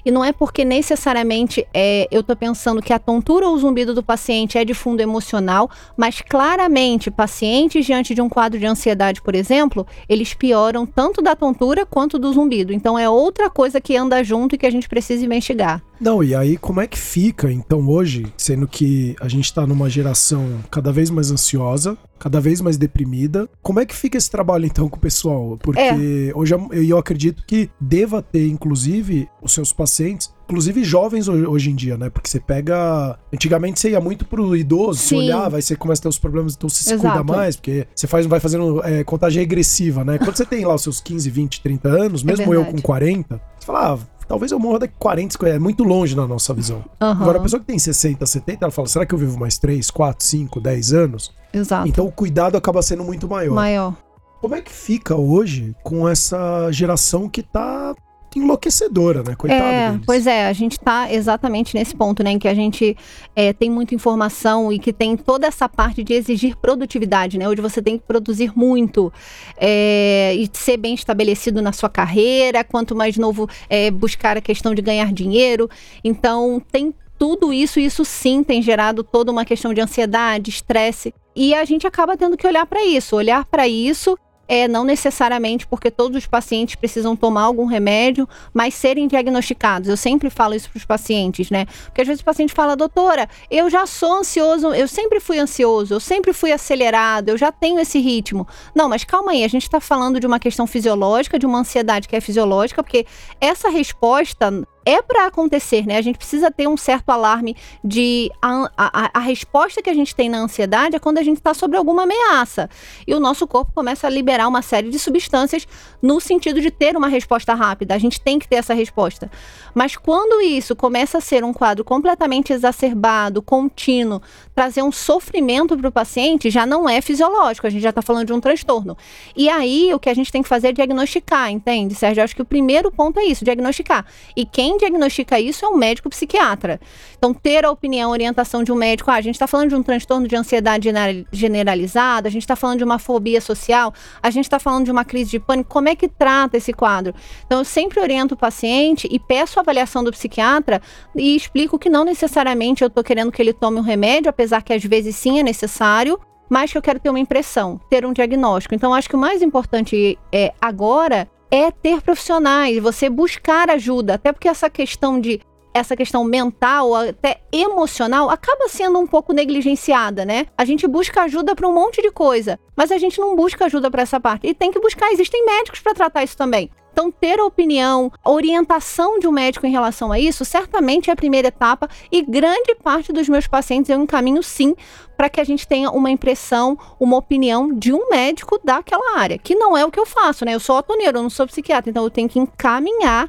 [0.05, 3.92] E não é porque necessariamente é, eu estou pensando que a tontura ou o zumbido
[3.92, 9.20] do paciente é de fundo emocional, mas claramente pacientes diante de um quadro de ansiedade,
[9.20, 12.73] por exemplo, eles pioram tanto da tontura quanto do zumbido.
[12.73, 15.83] Então é outra coisa que anda junto e que a gente precisa investigar.
[16.01, 19.91] Não, e aí como é que fica então hoje, sendo que a gente está numa
[19.91, 24.67] geração cada vez mais ansiosa, cada vez mais deprimida, como é que fica esse trabalho
[24.67, 25.59] então com o pessoal?
[25.63, 26.33] Porque é.
[26.35, 31.75] hoje eu, eu acredito que deva ter, inclusive, os seus pacientes inclusive jovens hoje em
[31.75, 32.09] dia, né?
[32.09, 33.19] Porque você pega.
[33.33, 35.09] Antigamente você ia muito pro idoso, Sim.
[35.09, 37.87] você olhava, aí você começa a ter os problemas, então você se cuida mais, porque
[37.95, 40.19] você faz, vai fazendo é, contagem regressiva, né?
[40.19, 42.81] Quando você tem lá os seus 15, 20, 30 anos, é mesmo é eu com
[42.81, 46.53] 40, você fala, ah, talvez eu morra daqui 40, 50, é muito longe na nossa
[46.53, 46.85] visão.
[47.01, 47.11] Uhum.
[47.11, 49.91] Agora, a pessoa que tem 60, 70, ela fala, será que eu vivo mais 3,
[49.91, 51.33] 4, 5, 10 anos?
[51.53, 51.89] Exato.
[51.89, 53.55] Então o cuidado acaba sendo muito maior.
[53.55, 53.95] Maior.
[54.41, 57.95] Como é que fica hoje com essa geração que tá
[58.38, 59.35] enlouquecedora, né?
[59.35, 60.05] Coitado é, deles.
[60.07, 62.33] Pois é, a gente tá exatamente nesse ponto, né?
[62.33, 62.96] Em que a gente
[63.35, 67.49] é, tem muita informação e que tem toda essa parte de exigir produtividade, né?
[67.49, 69.12] Hoje você tem que produzir muito
[69.57, 74.75] é, e ser bem estabelecido na sua carreira, quanto mais novo é, buscar a questão
[74.75, 75.68] de ganhar dinheiro.
[76.05, 81.14] Então, tem tudo isso, isso sim tem gerado toda uma questão de ansiedade, estresse.
[81.35, 84.18] E a gente acaba tendo que olhar para isso, olhar para isso
[84.49, 89.89] é não necessariamente porque todos os pacientes precisam tomar algum remédio, mas serem diagnosticados.
[89.89, 91.67] Eu sempre falo isso para os pacientes, né?
[91.87, 95.95] Porque às vezes o paciente fala, doutora, eu já sou ansioso, eu sempre fui ansioso,
[95.95, 98.47] eu sempre fui acelerado, eu já tenho esse ritmo.
[98.75, 102.09] Não, mas calma aí, a gente está falando de uma questão fisiológica, de uma ansiedade
[102.09, 103.07] que é fisiológica, porque
[103.41, 105.99] essa resposta é para acontecer, né?
[105.99, 110.14] A gente precisa ter um certo alarme de a, a, a resposta que a gente
[110.14, 112.70] tem na ansiedade é quando a gente está sobre alguma ameaça.
[113.05, 115.66] E o nosso corpo começa a liberar uma série de substâncias
[116.01, 117.96] no sentido de ter uma resposta rápida.
[117.96, 119.29] A gente tem que ter essa resposta.
[119.75, 124.22] Mas quando isso começa a ser um quadro completamente exacerbado, contínuo,
[124.55, 128.27] trazer um sofrimento para o paciente, já não é fisiológico, a gente já está falando
[128.27, 128.96] de um transtorno.
[129.35, 132.20] E aí o que a gente tem que fazer é diagnosticar, entende, Sérgio?
[132.20, 134.07] Eu acho que o primeiro ponto é isso, diagnosticar.
[134.37, 136.81] E quem diagnostica isso é um médico psiquiatra.
[137.17, 139.75] Então, ter a opinião, a orientação de um médico, ah, a gente está falando de
[139.75, 140.89] um transtorno de ansiedade
[141.33, 145.05] generalizada, a gente está falando de uma fobia social, a gente está falando de uma
[145.05, 147.15] crise de pânico, como é que trata esse quadro?
[147.47, 150.81] Então, eu sempre oriento o paciente e peço a avaliação do psiquiatra
[151.15, 154.73] e explico que não necessariamente eu estou querendo que ele tome um remédio, apesar que
[154.73, 158.75] às vezes sim é necessário, mas que eu quero ter uma impressão, ter um diagnóstico.
[158.75, 164.33] Então, acho que o mais importante é agora é ter profissionais, você buscar ajuda, até
[164.33, 165.41] porque essa questão de
[165.79, 170.47] essa questão mental, até emocional, acaba sendo um pouco negligenciada, né?
[170.57, 173.91] A gente busca ajuda para um monte de coisa, mas a gente não busca ajuda
[173.91, 174.47] para essa parte.
[174.47, 176.71] E tem que buscar, existem médicos para tratar isso também.
[176.97, 181.13] Então, ter a opinião, a orientação de um médico em relação a isso, certamente é
[181.13, 184.75] a primeira etapa e grande parte dos meus pacientes eu encaminho sim
[185.15, 189.55] para que a gente tenha uma impressão, uma opinião de um médico daquela área, que
[189.55, 190.55] não é o que eu faço, né?
[190.55, 193.29] Eu sou atoneiro, eu não sou psiquiatra, então eu tenho que encaminhar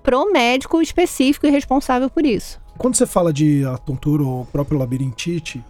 [0.00, 2.60] pro médico específico e responsável por isso.
[2.78, 5.60] Quando você fala de tontura ou próprio labirintite,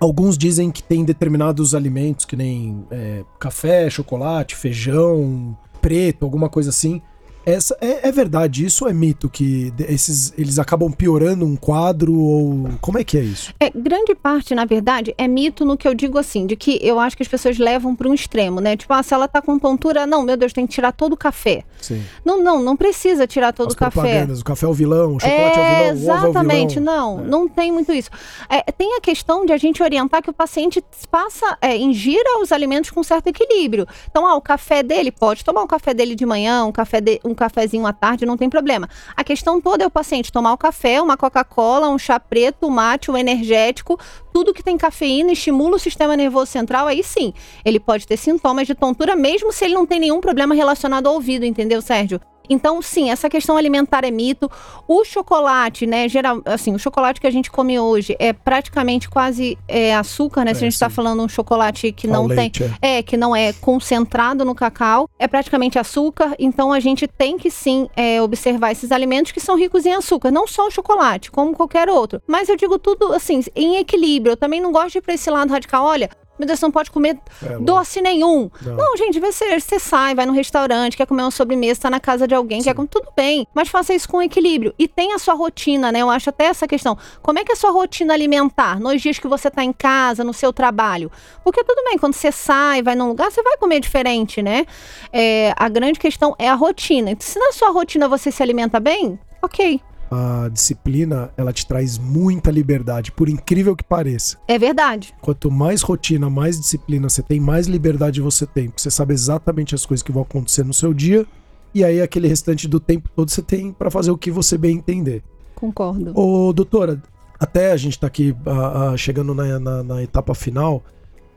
[0.00, 5.56] alguns dizem que tem determinados alimentos, que nem é, café, chocolate, feijão,
[5.88, 7.00] preto, alguma coisa assim,
[7.48, 12.68] Essa é, é, verdade, isso é mito que esses eles acabam piorando um quadro ou
[12.78, 13.54] como é que é isso?
[13.58, 17.00] É grande parte, na verdade, é mito no que eu digo assim, de que eu
[17.00, 18.76] acho que as pessoas levam para um extremo, né?
[18.76, 21.16] Tipo, ah, se ela tá com tontura, não, meu Deus, tem que tirar todo o
[21.16, 21.64] café.
[21.80, 22.04] Sim.
[22.22, 24.26] Não, não, não precisa tirar todo As o café.
[24.26, 27.16] O café é o vilão, o chocolate é, é o vilão, Exatamente, o vilão.
[27.16, 27.28] não, é.
[27.28, 28.10] não tem muito isso.
[28.50, 32.52] É, tem a questão de a gente orientar que o paciente passa, é, ingira os
[32.52, 33.86] alimentos com certo equilíbrio.
[34.10, 37.18] Então, ah, o café dele pode tomar o café dele de manhã, um café de,
[37.24, 38.88] um cafezinho à tarde, não tem problema.
[39.16, 42.70] A questão toda é o paciente tomar o café, uma Coca-Cola, um chá preto, um
[42.70, 43.98] mate, um energético,
[44.32, 47.32] tudo que tem cafeína estimula o sistema nervoso central, aí sim,
[47.64, 51.14] ele pode ter sintomas de tontura, mesmo se ele não tem nenhum problema relacionado ao
[51.14, 52.20] ouvido, entendeu, Sérgio?
[52.48, 54.50] Então, sim, essa questão alimentar é mito.
[54.86, 59.58] O chocolate, né, geral, assim, o chocolate que a gente come hoje é praticamente quase
[59.66, 60.52] é, açúcar, né?
[60.52, 62.98] É, se a gente está falando um chocolate que não tem, é.
[62.98, 63.02] é.
[63.02, 66.34] que não é concentrado no cacau, é praticamente açúcar.
[66.38, 70.30] Então, a gente tem que sim é, observar esses alimentos que são ricos em açúcar,
[70.30, 72.22] não só o chocolate, como qualquer outro.
[72.26, 74.32] Mas eu digo tudo assim, em equilíbrio.
[74.32, 75.84] Eu também não gosto de ir para esse lado radical.
[75.84, 76.08] Olha,
[76.38, 78.50] meu Deus, você não pode comer é, doce nenhum.
[78.62, 78.76] Não.
[78.76, 82.28] não, gente, você, você sai, vai no restaurante, quer comer uma sobremesa, tá na casa
[82.28, 82.68] de alguém, Sim.
[82.68, 83.46] quer comer, tudo bem.
[83.54, 84.74] Mas faça isso com equilíbrio.
[84.78, 86.00] E tem a sua rotina, né?
[86.00, 86.96] Eu acho até essa questão.
[87.22, 90.22] Como é que é a sua rotina alimentar nos dias que você tá em casa,
[90.22, 91.10] no seu trabalho?
[91.42, 94.64] Porque tudo bem, quando você sai, vai num lugar, você vai comer diferente, né?
[95.12, 97.10] É, a grande questão é a rotina.
[97.10, 99.80] Então, se na sua rotina você se alimenta bem, ok
[100.10, 104.38] a disciplina ela te traz muita liberdade, por incrível que pareça.
[104.46, 105.14] É verdade.
[105.20, 109.74] Quanto mais rotina, mais disciplina você tem, mais liberdade você tem, porque você sabe exatamente
[109.74, 111.26] as coisas que vão acontecer no seu dia
[111.74, 114.76] e aí aquele restante do tempo todo você tem para fazer o que você bem
[114.76, 115.22] entender.
[115.54, 116.12] Concordo.
[116.18, 117.02] Ô, doutora,
[117.38, 120.82] até a gente tá aqui uh, uh, chegando na, na, na etapa final.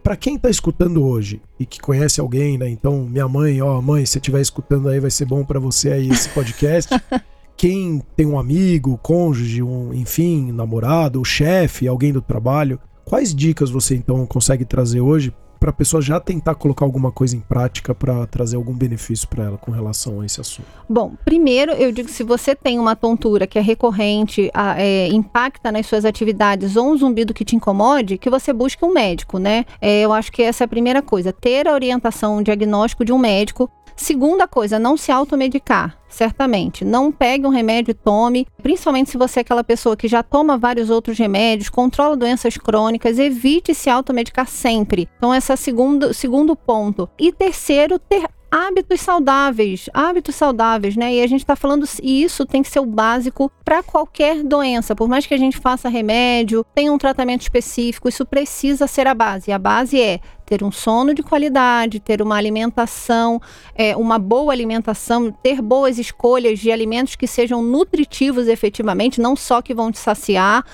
[0.03, 2.67] Para quem tá escutando hoje e que conhece alguém, né?
[2.67, 6.09] Então, minha mãe, ó, mãe, se estiver escutando aí, vai ser bom para você aí
[6.09, 6.89] esse podcast.
[7.61, 13.93] quem tem um amigo, cônjuge, um, enfim, namorado, chefe, alguém do trabalho, quais dicas você
[13.93, 18.25] então consegue trazer hoje para a pessoa já tentar colocar alguma coisa em prática para
[18.25, 20.65] trazer algum benefício para ela com relação a esse assunto?
[20.89, 25.71] Bom, primeiro eu digo se você tem uma tontura que é recorrente, a, é, impacta
[25.71, 29.65] nas suas atividades ou um zumbido que te incomode, que você busque um médico, né?
[29.79, 33.13] É, eu acho que essa é a primeira coisa, ter a orientação, um diagnóstico de
[33.13, 33.69] um médico
[34.01, 36.83] Segunda coisa, não se automedicar, certamente.
[36.83, 40.57] Não pegue um remédio e tome, principalmente se você é aquela pessoa que já toma
[40.57, 45.07] vários outros remédios, controla doenças crônicas, evite se automedicar sempre.
[45.17, 47.07] Então, esse é o segundo, segundo ponto.
[47.19, 51.13] E terceiro, ter hábitos saudáveis, hábitos saudáveis, né?
[51.13, 54.93] E a gente está falando e isso tem que ser o básico para qualquer doença.
[54.93, 59.13] Por mais que a gente faça remédio, tenha um tratamento específico, isso precisa ser a
[59.13, 59.53] base.
[59.53, 63.41] A base é ter um sono de qualidade, ter uma alimentação,
[63.73, 69.61] é, uma boa alimentação, ter boas escolhas de alimentos que sejam nutritivos efetivamente, não só
[69.61, 70.65] que vão te saciar,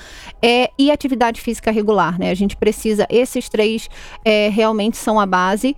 [0.41, 2.31] é, e atividade física regular, né?
[2.31, 3.87] A gente precisa, esses três
[4.25, 5.75] é, realmente são a base.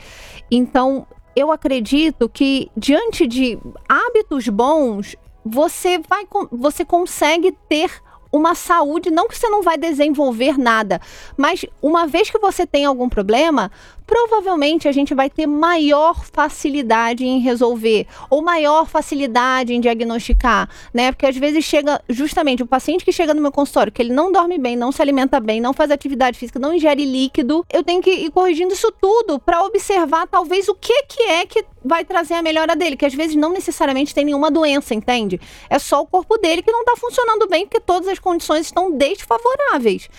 [0.49, 1.05] Então,
[1.39, 5.15] eu acredito que diante de hábitos bons,
[5.45, 7.91] você vai você consegue ter
[8.31, 11.01] uma saúde, não que você não vai desenvolver nada,
[11.35, 13.71] mas uma vez que você tem algum problema,
[14.09, 21.11] provavelmente a gente vai ter maior facilidade em resolver ou maior facilidade em diagnosticar, né?
[21.11, 24.31] Porque às vezes chega justamente o paciente que chega no meu consultório, que ele não
[24.31, 28.01] dorme bem, não se alimenta bem, não faz atividade física, não ingere líquido, eu tenho
[28.01, 32.33] que ir corrigindo isso tudo para observar talvez o que que é que vai trazer
[32.33, 35.39] a melhora dele, que às vezes não necessariamente tem nenhuma doença, entende?
[35.69, 38.91] É só o corpo dele que não está funcionando bem porque todas as condições estão
[38.91, 40.09] desfavoráveis.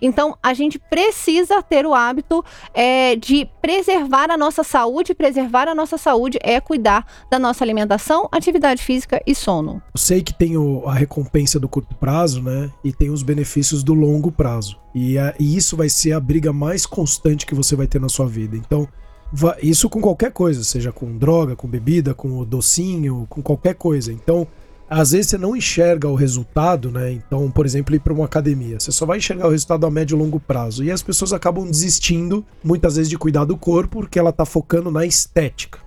[0.00, 5.14] Então, a gente precisa ter o hábito é, de preservar a nossa saúde.
[5.14, 9.82] Preservar a nossa saúde é cuidar da nossa alimentação, atividade física e sono.
[9.94, 12.70] Eu sei que tem o, a recompensa do curto prazo, né?
[12.84, 14.78] E tem os benefícios do longo prazo.
[14.94, 18.08] E, a, e isso vai ser a briga mais constante que você vai ter na
[18.08, 18.56] sua vida.
[18.56, 18.88] Então,
[19.62, 24.12] isso com qualquer coisa, seja com droga, com bebida, com docinho, com qualquer coisa.
[24.12, 24.46] Então,
[24.90, 27.12] às vezes você não enxerga o resultado, né?
[27.12, 30.16] Então, por exemplo, ir para uma academia, você só vai enxergar o resultado a médio
[30.16, 30.82] e longo prazo.
[30.82, 34.90] E as pessoas acabam desistindo, muitas vezes, de cuidar do corpo, porque ela tá focando
[34.90, 35.78] na estética.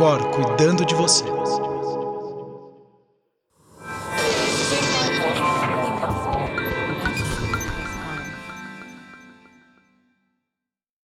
[0.00, 1.24] Cor Cuidando de Você.